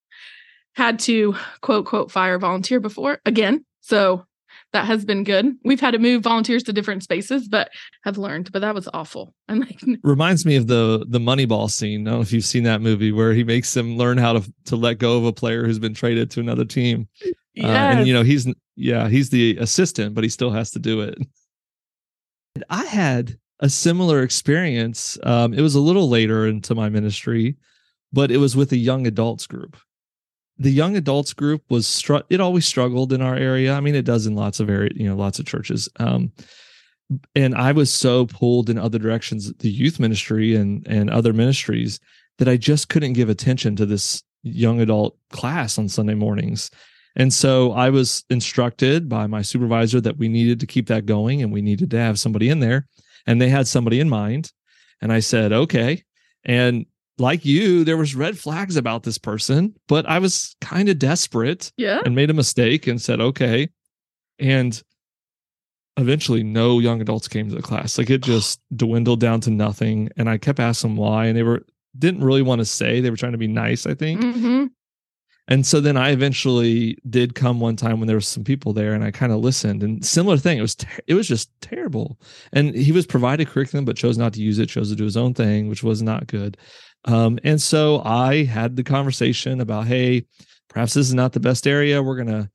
had 0.75 1.00
to 1.00 1.35
quote, 1.61 1.87
quote, 1.87 2.12
fire 2.12 2.38
volunteer 2.38 2.78
before 2.78 3.21
again. 3.26 3.64
So 3.80 4.26
that 4.73 4.85
has 4.85 5.05
been 5.05 5.25
good. 5.25 5.57
We've 5.65 5.81
had 5.81 5.93
to 5.93 5.99
move 5.99 6.23
volunteers 6.23 6.63
to 6.65 6.73
different 6.73 7.03
spaces, 7.03 7.49
but 7.49 7.71
have 8.05 8.19
learned. 8.19 8.53
But 8.53 8.61
that 8.61 8.75
was 8.75 8.89
awful. 8.93 9.35
I'm 9.49 9.61
like, 9.61 9.81
reminds 10.03 10.45
me 10.45 10.57
of 10.57 10.67
the 10.67 11.07
the 11.09 11.19
Moneyball 11.19 11.71
scene. 11.71 12.07
I 12.07 12.11
don't 12.11 12.19
know 12.19 12.23
if 12.23 12.33
you've 12.33 12.45
seen 12.45 12.65
that 12.65 12.83
movie 12.83 13.13
where 13.13 13.33
he 13.33 13.45
makes 13.45 13.73
them 13.75 13.97
learn 13.97 14.19
how 14.19 14.35
to 14.35 14.53
to 14.67 14.77
let 14.77 14.99
go 14.99 15.17
of 15.17 15.25
a 15.25 15.33
player 15.33 15.65
who's 15.65 15.79
been 15.79 15.95
traded 15.95 16.31
to 16.33 16.41
another 16.41 16.65
team. 16.65 17.09
yes. 17.55 17.67
Uh, 17.67 17.99
and 17.99 18.07
you 18.07 18.15
know 18.15 18.23
he's 18.23 18.47
yeah 18.77 19.09
he's 19.09 19.31
the 19.31 19.57
assistant, 19.59 20.15
but 20.15 20.25
he 20.25 20.31
still 20.31 20.51
has 20.51 20.71
to 20.73 20.79
do 20.79 21.01
it. 21.01 21.19
And 22.55 22.65
I 22.71 22.85
had 22.85 23.39
a 23.61 23.69
similar 23.69 24.23
experience. 24.23 25.19
Um, 25.23 25.55
it 25.55 25.61
was 25.63 25.75
a 25.75 25.81
little 25.81 26.09
later 26.09 26.47
into 26.47 26.75
my 26.75 26.89
ministry, 26.89 27.57
but 28.13 28.31
it 28.31 28.37
was 28.39 28.55
with 28.55 28.73
a 28.73 28.77
young 28.77 29.07
adults 29.07 29.47
group. 29.47 29.77
The 30.59 30.71
young 30.71 30.97
adults 30.97 31.33
group 31.33 31.62
was 31.69 31.87
str- 31.87 32.27
it 32.31 32.41
always 32.41 32.67
struggled 32.67 33.12
in 33.12 33.23
our 33.23 33.37
area. 33.37 33.75
I 33.75 33.81
mean, 33.81 33.95
it 33.95 34.05
does 34.05 34.27
in 34.27 34.35
lots 34.35 34.61
of 34.61 34.69
area, 34.69 34.91
you 34.95 35.09
know, 35.09 35.17
lots 35.17 35.38
of 35.38 35.47
churches. 35.47 35.88
Um, 35.99 36.33
and 37.35 37.55
I 37.55 37.73
was 37.73 37.93
so 37.93 38.27
pulled 38.27 38.69
in 38.69 38.79
other 38.79 38.99
directions, 38.99 39.53
the 39.55 39.71
youth 39.71 39.99
ministry 39.99 40.55
and 40.55 40.87
and 40.87 41.11
other 41.11 41.33
ministries, 41.33 42.00
that 42.38 42.49
I 42.49 42.57
just 42.57 42.88
couldn't 42.88 43.15
give 43.15 43.29
attention 43.29 43.77
to 43.77 43.87
this 43.87 44.23
young 44.43 44.81
adult 44.81 45.17
class 45.31 45.79
on 45.79 45.88
Sunday 45.88 46.15
mornings. 46.15 46.71
And 47.17 47.33
so 47.33 47.73
I 47.73 47.91
was 47.91 48.25
instructed 48.31 49.09
by 49.09 49.27
my 49.27 49.43
supervisor 49.43 50.00
that 50.00 50.19
we 50.19 50.29
needed 50.29 50.61
to 50.61 50.67
keep 50.67 50.87
that 50.87 51.07
going 51.07 51.43
and 51.43 51.53
we 51.53 51.62
needed 51.62 51.91
to 51.91 51.99
have 51.99 52.21
somebody 52.21 52.49
in 52.49 52.61
there. 52.61 52.87
And 53.27 53.41
they 53.41 53.49
had 53.49 53.67
somebody 53.67 53.99
in 53.99 54.09
mind. 54.09 54.53
And 55.00 55.12
I 55.12 55.21
said, 55.21 55.53
okay. 55.53 56.05
And 56.45 56.87
like 57.19 57.45
you, 57.45 57.85
there 57.85 57.97
was 57.97 58.15
red 58.15 58.39
flags 58.39 58.77
about 58.77 59.03
this 59.03 59.19
person, 59.19 59.75
but 59.89 60.07
I 60.07 60.19
was 60.19 60.57
kind 60.61 60.89
of 60.89 60.99
desperate 60.99 61.73
yeah. 61.77 62.01
and 62.05 62.15
made 62.15 62.31
a 62.31 62.35
mistake 62.35 62.87
and 62.87 63.01
said, 63.01 63.21
okay. 63.21 63.69
And 64.39 64.81
eventually 65.97 66.43
no 66.43 66.79
young 66.79 67.01
adults 67.01 67.29
came 67.29 67.49
to 67.49 67.55
the 67.55 67.63
class. 67.63 67.99
Like 67.99 68.11
it 68.11 68.23
just 68.23 68.61
dwindled 68.75 69.21
down 69.21 69.41
to 69.43 69.51
nothing. 69.51 70.11
And 70.17 70.29
I 70.29 70.39
kept 70.39 70.61
asking 70.61 70.91
them 70.91 70.97
why. 70.97 71.27
And 71.27 71.37
they 71.37 71.43
were 71.43 71.65
didn't 71.99 72.25
really 72.25 72.43
want 72.43 72.61
to 72.61 72.65
say. 72.65 73.01
They 73.01 73.11
were 73.11 73.17
trying 73.17 73.33
to 73.33 73.39
be 73.39 73.49
nice, 73.49 73.87
I 73.87 73.95
think. 73.95 74.23
hmm 74.23 74.67
And 75.49 75.67
so 75.67 75.81
then 75.81 75.97
I 75.97 76.11
eventually 76.11 76.99
did 77.09 77.35
come 77.35 77.59
one 77.59 77.77
time 77.77 77.99
when 77.99 78.07
there 78.07 78.17
was 78.17 78.29
some 78.29 78.45
people 78.45 78.73
there, 78.73 78.93
and 78.93 79.03
I 79.03 79.11
kind 79.11 79.33
of 79.33 79.41
listened. 79.41 79.83
And 79.83 80.05
similar 80.05 80.37
thing, 80.37 80.59
it 80.59 80.63
was 80.63 80.75
ter- 80.75 81.03
it 81.07 81.15
was 81.15 81.27
just 81.27 81.51
terrible. 81.61 82.21
And 82.53 82.75
he 82.75 82.93
was 82.93 83.07
provided 83.07 83.49
curriculum, 83.49 83.85
but 83.85 83.97
chose 83.97 84.19
not 84.19 84.35
to 84.35 84.43
use 84.43 84.59
it, 84.59 84.69
chose 84.69 84.91
to 84.91 84.97
do 84.97 85.05
his 85.05 85.17
own 85.17 85.35
thing, 85.35 85.69
which 85.69 85.83
was 85.83 86.03
not 86.03 86.27
good. 86.27 86.57
Um, 87.05 87.38
and 87.45 87.61
so 87.61 88.02
I 88.05 88.45
had 88.45 88.76
the 88.76 88.85
conversation 88.85 89.61
about, 89.61 89.87
hey, 89.87 90.26
perhaps 90.69 90.95
this 90.95 91.07
is 91.07 91.14
not 91.14 91.33
the 91.33 91.40
best 91.40 91.67
area. 91.67 92.02
We're 92.02 92.17
gonna 92.17 92.50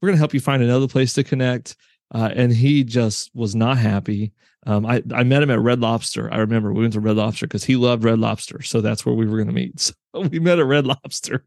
we're 0.00 0.08
gonna 0.08 0.18
help 0.18 0.34
you 0.34 0.40
find 0.40 0.62
another 0.62 0.88
place 0.88 1.14
to 1.14 1.24
connect. 1.24 1.76
Uh, 2.14 2.30
and 2.34 2.52
he 2.52 2.84
just 2.84 3.34
was 3.34 3.54
not 3.54 3.78
happy. 3.78 4.32
Um, 4.66 4.86
I 4.86 5.02
I 5.12 5.24
met 5.24 5.42
him 5.42 5.50
at 5.50 5.60
Red 5.60 5.80
Lobster. 5.80 6.32
I 6.32 6.38
remember 6.38 6.72
we 6.72 6.82
went 6.82 6.92
to 6.94 7.00
Red 7.00 7.16
Lobster 7.16 7.46
because 7.46 7.64
he 7.64 7.76
loved 7.76 8.04
Red 8.04 8.18
Lobster, 8.18 8.62
so 8.62 8.80
that's 8.80 9.04
where 9.04 9.14
we 9.14 9.26
were 9.26 9.44
to 9.44 9.52
meet. 9.52 9.92
So 10.14 10.20
we 10.20 10.38
met 10.38 10.60
at 10.60 10.66
Red 10.66 10.86
Lobster, 10.86 11.44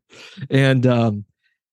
and 0.49 0.85
um, 0.85 1.23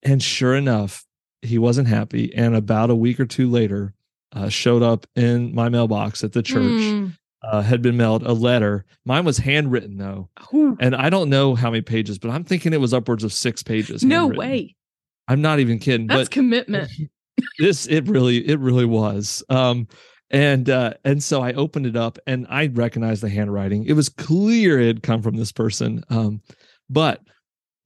and 0.05 0.23
sure 0.23 0.55
enough, 0.55 1.05
he 1.43 1.59
wasn't 1.59 1.89
happy. 1.89 2.33
And 2.33 2.55
about 2.55 2.91
a 2.91 2.95
week 2.95 3.19
or 3.19 3.27
two 3.27 3.51
later, 3.51 3.95
uh, 4.33 4.49
showed 4.49 4.85
up 4.85 5.05
in 5.17 5.53
my 5.53 5.69
mailbox 5.69 6.23
at 6.23 6.33
the 6.33 6.43
church. 6.43 6.63
Mm. 6.63 7.19
Uh, 7.53 7.61
had 7.63 7.83
been 7.83 7.97
mailed 7.97 8.23
a 8.23 8.33
letter. 8.33 8.85
Mine 9.05 9.25
was 9.25 9.37
handwritten 9.39 9.99
though, 9.99 10.29
Ooh, 10.55 10.77
and 10.81 10.95
I 10.97 11.11
don't 11.11 11.29
know 11.29 11.55
how 11.55 11.71
many 11.71 11.83
pages, 11.83 12.19
but 12.19 12.31
I'm 12.31 12.45
thinking 12.45 12.73
it 12.73 12.81
was 12.81 12.95
upwards 12.95 13.23
of 13.25 13.33
six 13.33 13.63
pages. 13.63 14.03
no 14.03 14.27
way. 14.29 14.75
I'm 15.29 15.43
not 15.43 15.59
even 15.61 15.79
kidding. 15.79 16.07
That's 16.07 16.29
but 16.29 16.31
commitment. 16.31 16.91
this 17.59 17.87
it 17.87 18.07
really 18.09 18.47
it 18.49 18.61
really 18.61 18.85
was 18.85 19.43
um 19.51 19.89
and 20.31 20.71
uh 20.71 20.95
and 21.05 21.21
so 21.21 21.43
i 21.43 21.53
opened 21.55 21.85
it 21.85 21.97
up 21.97 22.17
and 22.29 22.47
i 22.49 22.69
recognized 22.69 23.23
the 23.25 23.29
handwriting 23.29 23.85
it 23.87 23.95
was 23.95 24.09
clear 24.09 24.79
it 24.81 24.87
had 24.87 25.03
come 25.03 25.21
from 25.21 25.35
this 25.37 25.51
person 25.51 26.05
um 26.11 26.41
but 26.89 27.21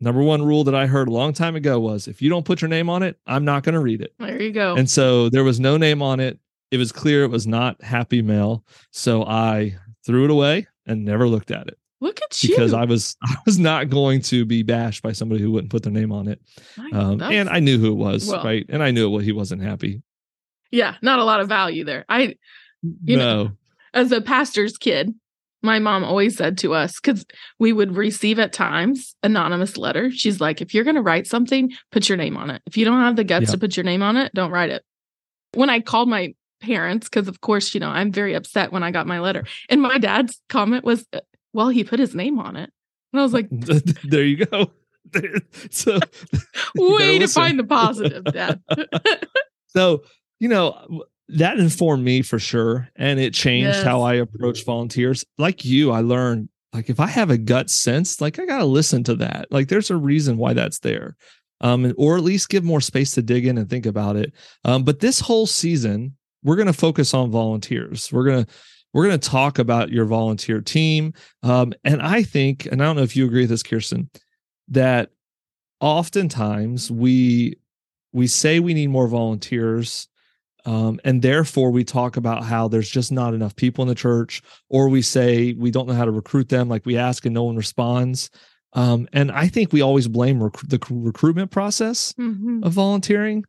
number 0.00 0.22
one 0.22 0.44
rule 0.44 0.64
that 0.64 0.74
i 0.74 0.86
heard 0.86 1.08
a 1.08 1.12
long 1.12 1.32
time 1.32 1.56
ago 1.56 1.80
was 1.80 2.08
if 2.08 2.20
you 2.20 2.28
don't 2.28 2.44
put 2.44 2.60
your 2.60 2.68
name 2.68 2.90
on 2.90 3.02
it 3.02 3.18
i'm 3.26 3.44
not 3.46 3.62
going 3.62 3.72
to 3.72 3.80
read 3.80 4.02
it 4.02 4.12
There 4.18 4.40
you 4.42 4.52
go. 4.52 4.76
and 4.76 4.88
so 4.88 5.30
there 5.30 5.44
was 5.44 5.58
no 5.58 5.78
name 5.78 6.02
on 6.02 6.20
it 6.20 6.38
it 6.70 6.76
was 6.78 6.92
clear 6.92 7.22
it 7.24 7.30
was 7.30 7.46
not 7.46 7.82
happy 7.82 8.22
mail 8.22 8.64
so 8.90 9.24
i 9.24 9.74
threw 10.06 10.24
it 10.24 10.30
away 10.30 10.66
and 10.86 11.04
never 11.04 11.26
looked 11.28 11.50
at 11.50 11.66
it 11.68 11.78
Look 12.00 12.20
at 12.22 12.42
you. 12.42 12.50
because 12.50 12.72
i 12.74 12.84
was 12.84 13.16
i 13.22 13.34
was 13.46 13.58
not 13.58 13.88
going 13.90 14.20
to 14.22 14.44
be 14.44 14.62
bashed 14.62 15.02
by 15.02 15.12
somebody 15.12 15.40
who 15.42 15.50
wouldn't 15.50 15.70
put 15.70 15.82
their 15.82 15.92
name 15.92 16.12
on 16.12 16.28
it 16.28 16.40
um 16.92 17.20
and 17.22 17.48
i 17.48 17.58
knew 17.60 17.78
who 17.78 17.92
it 17.92 17.96
was 17.96 18.28
well- 18.28 18.44
right 18.44 18.66
and 18.68 18.82
i 18.82 18.90
knew 18.90 19.08
well 19.10 19.20
he 19.20 19.32
wasn't 19.32 19.62
happy 19.62 20.02
yeah, 20.70 20.96
not 21.00 21.18
a 21.18 21.24
lot 21.24 21.40
of 21.40 21.48
value 21.48 21.82
there. 21.82 22.04
I 22.10 22.34
You 22.82 23.16
know, 23.16 23.44
no 23.44 23.50
as 23.94 24.12
a 24.12 24.20
pastor's 24.20 24.76
kid, 24.76 25.14
my 25.62 25.78
mom 25.78 26.04
always 26.04 26.36
said 26.36 26.58
to 26.58 26.74
us, 26.74 27.00
because 27.00 27.24
we 27.58 27.72
would 27.72 27.96
receive 27.96 28.38
at 28.38 28.52
times 28.52 29.16
anonymous 29.22 29.78
letter. 29.78 30.10
She's 30.10 30.42
like, 30.42 30.60
if 30.60 30.74
you're 30.74 30.84
going 30.84 30.96
to 30.96 31.00
write 31.00 31.26
something, 31.26 31.72
put 31.90 32.06
your 32.06 32.18
name 32.18 32.36
on 32.36 32.50
it. 32.50 32.60
If 32.66 32.76
you 32.76 32.84
don't 32.84 33.00
have 33.00 33.16
the 33.16 33.24
guts 33.24 33.46
Yeah. 33.46 33.52
to 33.52 33.58
put 33.58 33.78
your 33.78 33.84
name 33.84 34.02
on 34.02 34.18
it, 34.18 34.30
don't 34.34 34.50
write 34.50 34.68
it. 34.68 34.84
When 35.54 35.70
I 35.70 35.80
called 35.80 36.10
my 36.10 36.34
parents, 36.60 37.08
because 37.08 37.28
of 37.28 37.40
course, 37.40 37.74
you 37.74 37.80
know, 37.80 37.88
I'm 37.88 38.12
very 38.12 38.34
upset 38.34 38.72
when 38.72 38.82
I 38.82 38.90
got 38.90 39.06
my 39.06 39.20
letter. 39.20 39.44
And 39.68 39.80
my 39.82 39.98
dad's 39.98 40.40
comment 40.48 40.84
was, 40.84 41.06
"Uh, 41.12 41.20
well, 41.52 41.68
he 41.68 41.84
put 41.84 41.98
his 41.98 42.14
name 42.14 42.38
on 42.38 42.56
it. 42.56 42.70
And 43.12 43.20
I 43.20 43.22
was 43.22 43.32
like, 43.32 43.48
there 44.04 44.24
you 44.24 44.44
go. 44.44 44.70
so, 45.70 45.98
way 46.76 47.18
to 47.18 47.28
find 47.28 47.58
the 47.58 47.64
positive, 47.64 48.24
dad. 48.24 48.60
so 49.68 50.02
you 50.38 50.48
know 50.48 51.04
that 51.28 51.58
informed 51.58 52.04
me 52.04 52.22
for 52.22 52.38
sure, 52.38 52.88
and 52.96 53.18
it 53.18 53.34
changed 53.34 53.82
how 53.82 54.02
I 54.02 54.14
approach 54.14 54.64
volunteers. 54.64 55.24
Like 55.38 55.64
you, 55.64 55.92
I 55.92 56.00
learned 56.00 56.48
like 56.72 56.90
if 56.90 57.00
I 57.00 57.06
have 57.06 57.30
a 57.30 57.38
gut 57.38 57.70
sense, 57.70 58.20
like 58.20 58.38
I 58.38 58.44
gotta 58.44 58.64
listen 58.66 59.02
to 59.04 59.14
that. 59.16 59.50
Like 59.50 59.68
there's 59.68 59.90
a 59.90 59.96
reason 59.96 60.36
why 60.36 60.52
that's 60.52 60.80
there, 60.80 61.16
um, 61.60 61.94
or 61.96 62.16
at 62.16 62.24
least 62.24 62.50
give 62.50 62.64
more 62.64 62.80
space 62.80 63.12
to 63.12 63.22
dig 63.22 63.46
in 63.46 63.56
and 63.56 63.68
think 63.68 63.86
about 63.86 64.16
it. 64.16 64.32
Um, 64.64 64.84
but 64.84 65.00
this 65.00 65.20
whole 65.20 65.46
season, 65.46 66.16
we're 66.48 66.56
gonna 66.56 66.72
focus 66.72 67.14
on 67.14 67.30
volunteers. 67.30 68.10
We're 68.12 68.24
gonna 68.24 68.46
we're 68.94 69.06
going 69.06 69.20
to 69.20 69.28
talk 69.28 69.58
about 69.58 69.90
your 69.90 70.06
volunteer 70.06 70.62
team. 70.62 71.12
Um, 71.42 71.74
and 71.84 72.00
I 72.00 72.22
think, 72.22 72.64
and 72.64 72.80
I 72.80 72.86
don't 72.86 72.96
know 72.96 73.02
if 73.02 73.14
you 73.16 73.26
agree 73.26 73.42
with 73.42 73.50
this, 73.50 73.62
Kirsten, 73.62 74.08
that 74.68 75.10
oftentimes 75.80 76.90
we 76.90 77.54
we 78.12 78.26
say 78.26 78.60
we 78.60 78.74
need 78.74 78.88
more 78.88 79.06
volunteers 79.06 80.08
um, 80.64 80.98
and 81.04 81.22
therefore 81.22 81.70
we 81.70 81.84
talk 81.84 82.16
about 82.16 82.42
how 82.44 82.66
there's 82.66 82.90
just 82.90 83.12
not 83.12 83.34
enough 83.34 83.54
people 83.56 83.82
in 83.82 83.88
the 83.88 83.94
church 83.94 84.42
or 84.70 84.88
we 84.88 85.02
say 85.02 85.52
we 85.52 85.70
don't 85.70 85.86
know 85.86 85.94
how 85.94 86.04
to 86.04 86.10
recruit 86.10 86.48
them 86.48 86.68
like 86.68 86.84
we 86.84 86.96
ask 86.96 87.24
and 87.26 87.34
no 87.34 87.44
one 87.44 87.56
responds 87.56 88.28
um, 88.72 89.06
and 89.12 89.30
i 89.30 89.46
think 89.46 89.72
we 89.72 89.80
always 89.82 90.08
blame 90.08 90.42
rec- 90.42 90.66
the 90.66 90.80
recruitment 90.90 91.50
process 91.50 92.12
Mhm. 92.18 92.64
of 92.64 92.72
volunteering 92.72 93.44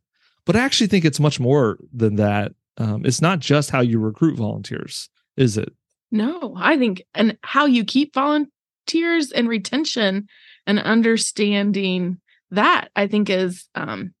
but 0.46 0.54
i 0.54 0.60
actually 0.60 0.86
think 0.86 1.04
it's 1.04 1.18
much 1.20 1.40
more 1.40 1.78
than 1.92 2.16
that 2.16 2.52
um, 2.78 3.04
it's 3.04 3.20
not 3.20 3.38
just 3.38 3.70
how 3.70 3.80
you 3.80 3.98
recruit 3.98 4.36
volunteers 4.36 5.08
is 5.36 5.56
it 5.56 5.72
No, 6.10 6.54
I 6.56 6.76
think, 6.76 7.02
and 7.14 7.38
how 7.42 7.66
you 7.66 7.84
keep 7.84 8.14
volunteers 8.14 9.32
and 9.32 9.48
retention 9.48 10.26
and 10.66 10.78
understanding 10.80 12.20
that, 12.50 12.88
I 12.96 13.06
think 13.06 13.30
is 13.30 13.68
um 13.74 14.12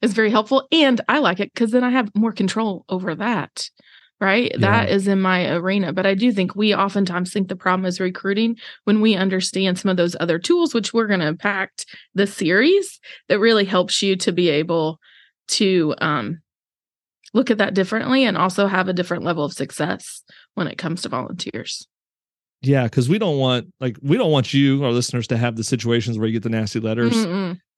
is 0.00 0.14
very 0.14 0.30
helpful. 0.30 0.66
And 0.72 1.00
I 1.08 1.18
like 1.20 1.38
it 1.38 1.52
because 1.54 1.70
then 1.70 1.84
I 1.84 1.90
have 1.90 2.10
more 2.14 2.32
control 2.32 2.84
over 2.88 3.14
that. 3.14 3.70
Right. 4.20 4.52
That 4.60 4.88
is 4.88 5.08
in 5.08 5.20
my 5.20 5.52
arena. 5.52 5.92
But 5.92 6.06
I 6.06 6.14
do 6.14 6.30
think 6.30 6.54
we 6.54 6.72
oftentimes 6.74 7.32
think 7.32 7.48
the 7.48 7.56
problem 7.56 7.86
is 7.86 7.98
recruiting 7.98 8.56
when 8.84 9.00
we 9.00 9.16
understand 9.16 9.80
some 9.80 9.90
of 9.90 9.96
those 9.96 10.14
other 10.20 10.38
tools, 10.38 10.74
which 10.74 10.94
we're 10.94 11.08
going 11.08 11.18
to 11.18 11.26
impact 11.26 11.86
the 12.14 12.28
series 12.28 13.00
that 13.28 13.40
really 13.40 13.64
helps 13.64 14.00
you 14.00 14.14
to 14.16 14.30
be 14.30 14.48
able 14.48 15.00
to 15.48 15.96
um, 16.00 16.40
look 17.32 17.50
at 17.50 17.58
that 17.58 17.74
differently 17.74 18.24
and 18.24 18.36
also 18.36 18.66
have 18.66 18.88
a 18.88 18.92
different 18.92 19.24
level 19.24 19.44
of 19.44 19.52
success 19.52 20.22
when 20.54 20.66
it 20.66 20.78
comes 20.78 21.02
to 21.02 21.08
volunteers. 21.08 21.86
yeah 22.62 22.84
because 22.84 23.08
we 23.08 23.18
don't 23.18 23.38
want 23.38 23.72
like 23.80 23.96
we 24.02 24.16
don't 24.16 24.30
want 24.30 24.52
you 24.52 24.84
our 24.84 24.92
listeners 24.92 25.26
to 25.26 25.36
have 25.36 25.56
the 25.56 25.64
situations 25.64 26.18
where 26.18 26.26
you 26.26 26.32
get 26.34 26.42
the 26.42 26.48
nasty 26.48 26.80
letters. 26.80 27.14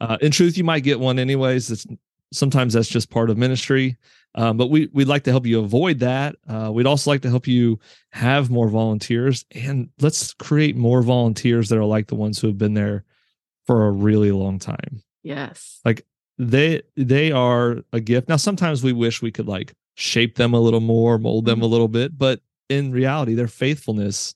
Uh, 0.01 0.19
in 0.21 0.31
truth 0.31 0.59
you 0.59 0.65
might 0.65 0.83
get 0.83 1.01
one 1.01 1.19
anyways. 1.19 1.71
It's 1.71 1.87
sometimes 2.33 2.75
that's 2.75 2.89
just 2.89 3.11
part 3.11 3.31
of 3.31 3.39
ministry. 3.39 3.97
Um, 4.35 4.57
but 4.57 4.69
we 4.69 4.89
we'd 4.93 5.07
like 5.07 5.23
to 5.25 5.31
help 5.31 5.47
you 5.47 5.61
avoid 5.61 6.01
that. 6.01 6.35
Uh, 6.49 6.71
we'd 6.73 6.87
also 6.87 7.09
like 7.11 7.23
to 7.23 7.31
help 7.31 7.47
you 7.47 7.79
have 8.11 8.51
more 8.51 8.69
volunteers. 8.69 9.45
And 9.53 9.89
let's 10.01 10.35
create 10.35 10.77
more 10.77 11.03
volunteers 11.03 11.69
that 11.69 11.79
are 11.79 11.85
like 11.85 12.09
the 12.09 12.17
ones 12.17 12.41
who 12.41 12.49
have 12.49 12.59
been 12.59 12.75
there 12.75 13.05
for 13.67 13.87
a 13.87 13.93
really 13.93 14.33
long 14.33 14.59
time. 14.59 15.03
Yes. 15.23 15.81
They 16.39 16.83
they 16.97 17.31
are 17.31 17.79
a 17.93 18.01
gift 18.01 18.29
now 18.29 18.37
sometimes 18.37 18.83
we 18.83 18.93
wish 18.93 19.23
we 19.23 19.31
could 19.31 19.47
like 19.47 19.73
shape 19.95 20.37
them 20.37 20.53
a 20.53 20.61
little 20.61 20.81
more 20.81 21.19
mold 21.19 21.45
them 21.45 21.57
mm-hmm. 21.57 21.65
a 21.65 21.69
little 21.69 21.89
bit 21.89 22.19
but 22.19 22.41
in 22.69 22.91
reality 22.91 23.35
their 23.35 23.49
faithfulness 23.49 24.35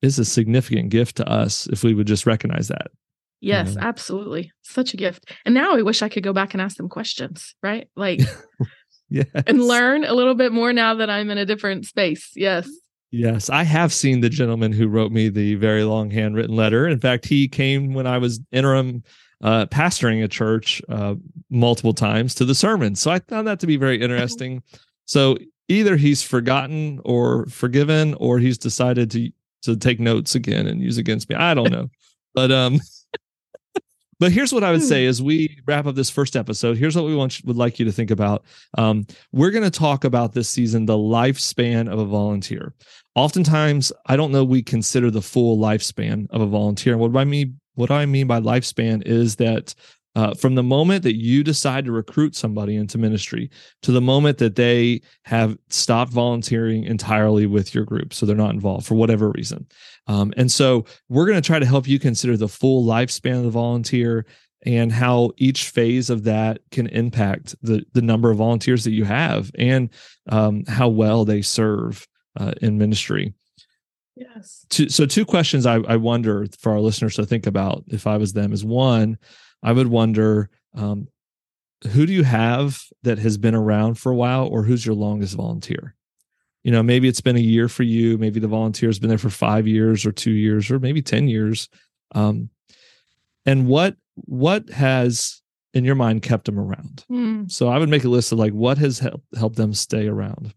is 0.00 0.18
a 0.18 0.24
significant 0.24 0.90
gift 0.90 1.16
to 1.16 1.28
us 1.28 1.66
if 1.68 1.82
we 1.82 1.94
would 1.94 2.06
just 2.06 2.26
recognize 2.26 2.68
that 2.68 2.88
Yes, 3.42 3.74
Yeah. 3.74 3.84
absolutely. 3.84 4.52
Such 4.62 4.94
a 4.94 4.96
gift. 4.96 5.30
And 5.44 5.52
now 5.52 5.76
I 5.76 5.82
wish 5.82 6.00
I 6.00 6.08
could 6.08 6.22
go 6.22 6.32
back 6.32 6.54
and 6.54 6.62
ask 6.62 6.76
them 6.76 6.88
questions, 6.88 7.56
right? 7.60 7.88
Like 7.96 8.20
yes. 9.10 9.26
and 9.46 9.60
learn 9.60 10.04
a 10.04 10.14
little 10.14 10.36
bit 10.36 10.52
more 10.52 10.72
now 10.72 10.94
that 10.94 11.10
I'm 11.10 11.28
in 11.28 11.38
a 11.38 11.44
different 11.44 11.84
space. 11.84 12.30
Yes. 12.36 12.70
Yes, 13.10 13.50
I 13.50 13.64
have 13.64 13.92
seen 13.92 14.20
the 14.20 14.30
gentleman 14.30 14.72
who 14.72 14.88
wrote 14.88 15.12
me 15.12 15.28
the 15.28 15.56
very 15.56 15.82
long 15.82 16.10
handwritten 16.10 16.56
letter. 16.56 16.88
In 16.88 17.00
fact, 17.00 17.26
he 17.26 17.46
came 17.46 17.92
when 17.92 18.06
I 18.06 18.16
was 18.16 18.40
interim 18.52 19.02
uh, 19.42 19.66
pastoring 19.66 20.22
a 20.22 20.28
church 20.28 20.80
uh, 20.88 21.14
multiple 21.50 21.92
times 21.94 22.34
to 22.36 22.44
the 22.44 22.54
sermon. 22.54 22.94
So 22.94 23.10
I 23.10 23.18
found 23.18 23.46
that 23.48 23.60
to 23.60 23.66
be 23.66 23.76
very 23.76 24.00
interesting. 24.00 24.62
So 25.04 25.36
either 25.68 25.96
he's 25.96 26.22
forgotten 26.22 27.00
or 27.04 27.46
forgiven, 27.46 28.14
or 28.14 28.38
he's 28.38 28.58
decided 28.58 29.10
to 29.12 29.30
to 29.62 29.76
take 29.76 30.00
notes 30.00 30.34
again 30.34 30.66
and 30.66 30.82
use 30.82 30.98
against 30.98 31.28
me. 31.28 31.36
I 31.36 31.54
don't 31.54 31.70
know, 31.70 31.88
but 32.34 32.50
um, 32.50 32.80
but 34.18 34.32
here's 34.32 34.52
what 34.52 34.64
I 34.64 34.70
would 34.70 34.82
say 34.82 35.04
Hmm. 35.04 35.08
as 35.08 35.22
we 35.22 35.58
wrap 35.66 35.86
up 35.86 35.94
this 35.94 36.10
first 36.10 36.36
episode. 36.36 36.76
Here's 36.76 36.94
what 36.96 37.04
we 37.04 37.14
want 37.14 37.40
would 37.44 37.56
like 37.56 37.78
you 37.78 37.84
to 37.84 37.92
think 37.92 38.10
about. 38.10 38.44
Um, 38.78 39.06
we're 39.32 39.50
going 39.50 39.64
to 39.64 39.70
talk 39.70 40.04
about 40.04 40.32
this 40.32 40.48
season 40.48 40.86
the 40.86 40.94
lifespan 40.96 41.88
of 41.90 41.98
a 41.98 42.04
volunteer. 42.04 42.74
Oftentimes, 43.14 43.92
I 44.06 44.16
don't 44.16 44.32
know 44.32 44.44
we 44.44 44.62
consider 44.62 45.10
the 45.10 45.22
full 45.22 45.58
lifespan 45.58 46.28
of 46.30 46.40
a 46.40 46.46
volunteer. 46.46 46.94
And 46.94 47.00
what 47.00 47.16
I 47.16 47.24
mean 47.24 47.58
what 47.74 47.90
I 47.90 48.06
mean 48.06 48.26
by 48.26 48.40
lifespan 48.40 49.02
is 49.06 49.36
that 49.36 49.74
uh, 50.14 50.34
from 50.34 50.54
the 50.54 50.62
moment 50.62 51.02
that 51.04 51.16
you 51.16 51.42
decide 51.42 51.86
to 51.86 51.92
recruit 51.92 52.36
somebody 52.36 52.76
into 52.76 52.98
ministry 52.98 53.50
to 53.82 53.92
the 53.92 54.00
moment 54.00 54.38
that 54.38 54.56
they 54.56 55.00
have 55.22 55.56
stopped 55.70 56.12
volunteering 56.12 56.84
entirely 56.84 57.46
with 57.46 57.74
your 57.74 57.84
group, 57.84 58.12
so 58.12 58.26
they're 58.26 58.36
not 58.36 58.54
involved 58.54 58.86
for 58.86 58.94
whatever 58.94 59.30
reason. 59.30 59.66
Um, 60.06 60.34
and 60.36 60.50
so 60.50 60.84
we're 61.08 61.26
going 61.26 61.40
to 61.40 61.46
try 61.46 61.58
to 61.58 61.66
help 61.66 61.88
you 61.88 61.98
consider 61.98 62.36
the 62.36 62.48
full 62.48 62.84
lifespan 62.84 63.38
of 63.38 63.44
the 63.44 63.50
volunteer 63.50 64.26
and 64.64 64.92
how 64.92 65.32
each 65.38 65.64
phase 65.64 66.10
of 66.10 66.24
that 66.24 66.60
can 66.70 66.86
impact 66.88 67.54
the 67.62 67.84
the 67.94 68.02
number 68.02 68.30
of 68.30 68.36
volunteers 68.36 68.84
that 68.84 68.92
you 68.92 69.04
have 69.04 69.50
and 69.58 69.90
um, 70.28 70.64
how 70.68 70.88
well 70.88 71.24
they 71.24 71.42
serve 71.42 72.06
uh, 72.38 72.52
in 72.60 72.78
ministry. 72.78 73.34
Yes. 74.14 74.66
Two, 74.68 74.88
so 74.88 75.06
two 75.06 75.24
questions 75.24 75.66
I, 75.66 75.76
I 75.76 75.96
wonder 75.96 76.46
for 76.58 76.72
our 76.72 76.80
listeners 76.80 77.16
to 77.16 77.26
think 77.26 77.46
about 77.46 77.84
if 77.88 78.06
I 78.06 78.16
was 78.16 78.32
them 78.32 78.52
is 78.52 78.64
one, 78.64 79.18
I 79.62 79.72
would 79.72 79.86
wonder 79.86 80.50
um, 80.74 81.08
who 81.90 82.06
do 82.06 82.12
you 82.12 82.24
have 82.24 82.82
that 83.02 83.18
has 83.18 83.38
been 83.38 83.54
around 83.54 83.94
for 83.94 84.12
a 84.12 84.16
while 84.16 84.46
or 84.46 84.62
who's 84.62 84.84
your 84.84 84.94
longest 84.94 85.34
volunteer? 85.34 85.94
You 86.62 86.70
know, 86.70 86.82
maybe 86.82 87.08
it's 87.08 87.20
been 87.20 87.36
a 87.36 87.40
year 87.40 87.68
for 87.68 87.82
you. 87.82 88.18
Maybe 88.18 88.38
the 88.38 88.48
volunteer's 88.48 88.98
been 88.98 89.08
there 89.08 89.18
for 89.18 89.30
five 89.30 89.66
years 89.66 90.06
or 90.06 90.12
two 90.12 90.30
years 90.30 90.70
or 90.70 90.78
maybe 90.78 91.02
10 91.02 91.28
years. 91.28 91.68
Um, 92.14 92.50
and 93.46 93.66
what 93.66 93.96
what 94.14 94.68
has 94.70 95.42
in 95.74 95.84
your 95.84 95.94
mind 95.94 96.22
kept 96.22 96.44
them 96.44 96.58
around? 96.58 97.04
Hmm. 97.08 97.44
So 97.48 97.68
I 97.68 97.78
would 97.78 97.88
make 97.88 98.04
a 98.04 98.08
list 98.08 98.30
of 98.30 98.38
like 98.38 98.52
what 98.52 98.78
has 98.78 98.98
helped 98.98 99.24
helped 99.36 99.56
them 99.56 99.74
stay 99.74 100.06
around. 100.06 100.54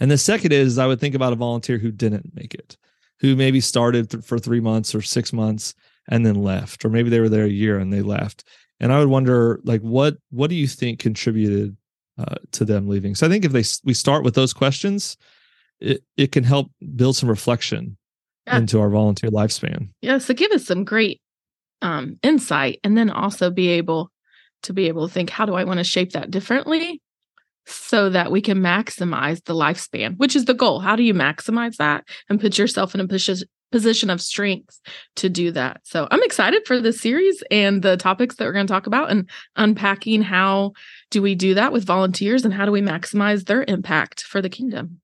And 0.00 0.10
the 0.10 0.18
second 0.18 0.52
is 0.52 0.78
I 0.78 0.86
would 0.86 1.00
think 1.00 1.14
about 1.14 1.32
a 1.32 1.36
volunteer 1.36 1.78
who 1.78 1.90
didn't 1.90 2.34
make 2.34 2.54
it, 2.54 2.76
who 3.20 3.34
maybe 3.36 3.60
started 3.60 4.10
th- 4.10 4.24
for 4.24 4.38
three 4.38 4.60
months 4.60 4.94
or 4.94 5.02
six 5.02 5.32
months 5.32 5.74
and 6.08 6.24
then 6.24 6.36
left, 6.36 6.84
or 6.84 6.88
maybe 6.88 7.10
they 7.10 7.20
were 7.20 7.28
there 7.28 7.44
a 7.44 7.48
year 7.50 7.78
and 7.78 7.92
they 7.92 8.02
left. 8.02 8.44
And 8.80 8.92
I 8.92 8.98
would 9.00 9.08
wonder 9.08 9.60
like 9.64 9.80
what 9.80 10.16
what 10.30 10.50
do 10.50 10.56
you 10.56 10.66
think 10.68 11.00
contributed 11.00 11.76
uh, 12.16 12.36
to 12.52 12.64
them 12.64 12.88
leaving? 12.88 13.14
So 13.14 13.26
I 13.26 13.30
think 13.30 13.44
if 13.44 13.52
they 13.52 13.64
we 13.84 13.92
start 13.94 14.24
with 14.24 14.34
those 14.34 14.52
questions, 14.52 15.16
it 15.80 16.02
it 16.16 16.32
can 16.32 16.44
help 16.44 16.70
build 16.96 17.16
some 17.16 17.28
reflection 17.28 17.96
Yeah. 18.46 18.58
into 18.58 18.80
our 18.80 18.88
volunteer 18.90 19.30
lifespan. 19.30 19.88
Yeah. 20.00 20.18
So 20.18 20.32
give 20.32 20.52
us 20.52 20.64
some 20.64 20.84
great 20.84 21.20
um, 21.82 22.18
insight 22.22 22.78
and 22.84 22.96
then 22.96 23.10
also 23.10 23.50
be 23.50 23.68
able 23.68 24.10
to 24.62 24.72
be 24.72 24.88
able 24.88 25.06
to 25.08 25.12
think, 25.14 25.30
how 25.30 25.44
do 25.46 25.54
I 25.54 25.64
want 25.64 25.78
to 25.78 25.84
shape 25.84 26.12
that 26.12 26.30
differently 26.30 27.00
so 27.70 28.10
that 28.10 28.30
we 28.30 28.40
can 28.40 28.58
maximize 28.58 29.44
the 29.44 29.54
lifespan, 29.54 30.16
which 30.16 30.34
is 30.34 30.46
the 30.46 30.54
goal. 30.54 30.80
How 30.80 30.96
do 30.96 31.02
you 31.02 31.14
maximize 31.14 31.76
that 31.76 32.04
and 32.28 32.40
put 32.40 32.58
yourself 32.58 32.94
in 32.94 33.00
a 33.00 33.08
position 33.70 34.10
of 34.10 34.20
strength 34.20 34.80
to 35.16 35.28
do 35.28 35.50
that. 35.52 35.80
So 35.84 36.08
I'm 36.10 36.22
excited 36.22 36.66
for 36.66 36.80
this 36.80 37.00
series 37.00 37.42
and 37.50 37.82
the 37.82 37.96
topics 37.96 38.36
that 38.36 38.44
we're 38.44 38.52
going 38.52 38.66
to 38.66 38.72
talk 38.72 38.86
about 38.86 39.10
and 39.10 39.28
unpacking 39.56 40.22
how 40.22 40.72
do 41.10 41.20
we 41.22 41.34
do 41.34 41.54
that 41.54 41.72
with 41.72 41.84
volunteers 41.84 42.44
and 42.44 42.54
how 42.54 42.64
do 42.64 42.72
we 42.72 42.80
maximize 42.80 43.44
their 43.44 43.64
impact 43.68 44.22
for 44.22 44.40
the 44.40 44.48
kingdom. 44.48 45.00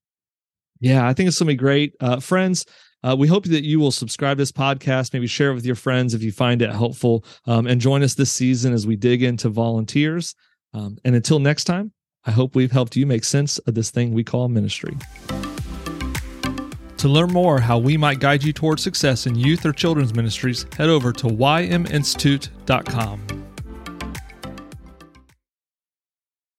Yeah, 0.81 1.07
I 1.07 1.13
think 1.13 1.29
it's 1.29 1.39
going 1.39 1.49
to 1.49 1.53
be 1.53 1.57
great. 1.57 1.95
Uh, 2.01 2.21
friends, 2.21 2.65
uh, 3.03 3.15
we 3.19 3.29
hope 3.29 3.45
that 3.45 3.65
you 3.65 3.79
will 3.79 3.91
subscribe 3.91 4.39
to 4.39 4.43
this 4.43 4.53
podcast, 4.53 5.13
maybe 5.13 5.27
share 5.27 5.51
it 5.51 5.55
with 5.55 5.67
your 5.67 5.77
friends 5.77 6.15
if 6.15 6.23
you 6.23 6.33
find 6.33 6.63
it 6.63 6.71
helpful, 6.71 7.25
um, 7.47 7.67
and 7.67 7.81
join 7.81 8.03
us 8.03 8.15
this 8.15 8.33
season 8.33 8.73
as 8.73 8.87
we 8.87 8.97
dig 8.97 9.23
into 9.23 9.51
volunteers. 9.51 10.35
Um, 10.73 10.97
and 11.05 11.15
until 11.15 11.39
next 11.39 11.65
time, 11.65 11.93
I 12.27 12.31
hope 12.31 12.55
we've 12.55 12.73
helped 12.73 12.97
you 12.97 13.07
make 13.07 13.25
sense 13.25 13.59
of 13.59 13.75
this 13.75 13.91
thing 13.91 14.13
we 14.13 14.25
call 14.25 14.49
ministry. 14.49 14.97
To 16.99 17.09
learn 17.09 17.33
more 17.33 17.61
how 17.61 17.79
we 17.79 17.99
might 17.99 18.19
guide 18.19 18.43
you 18.43 18.55
towards 18.55 18.83
success 18.83 19.27
in 19.27 19.35
youth 19.35 19.67
or 19.67 19.73
children's 19.73 20.15
ministries, 20.15 20.65
head 20.77 20.89
over 20.89 21.13
to 21.13 21.27
yminstitute.com. 21.27 23.44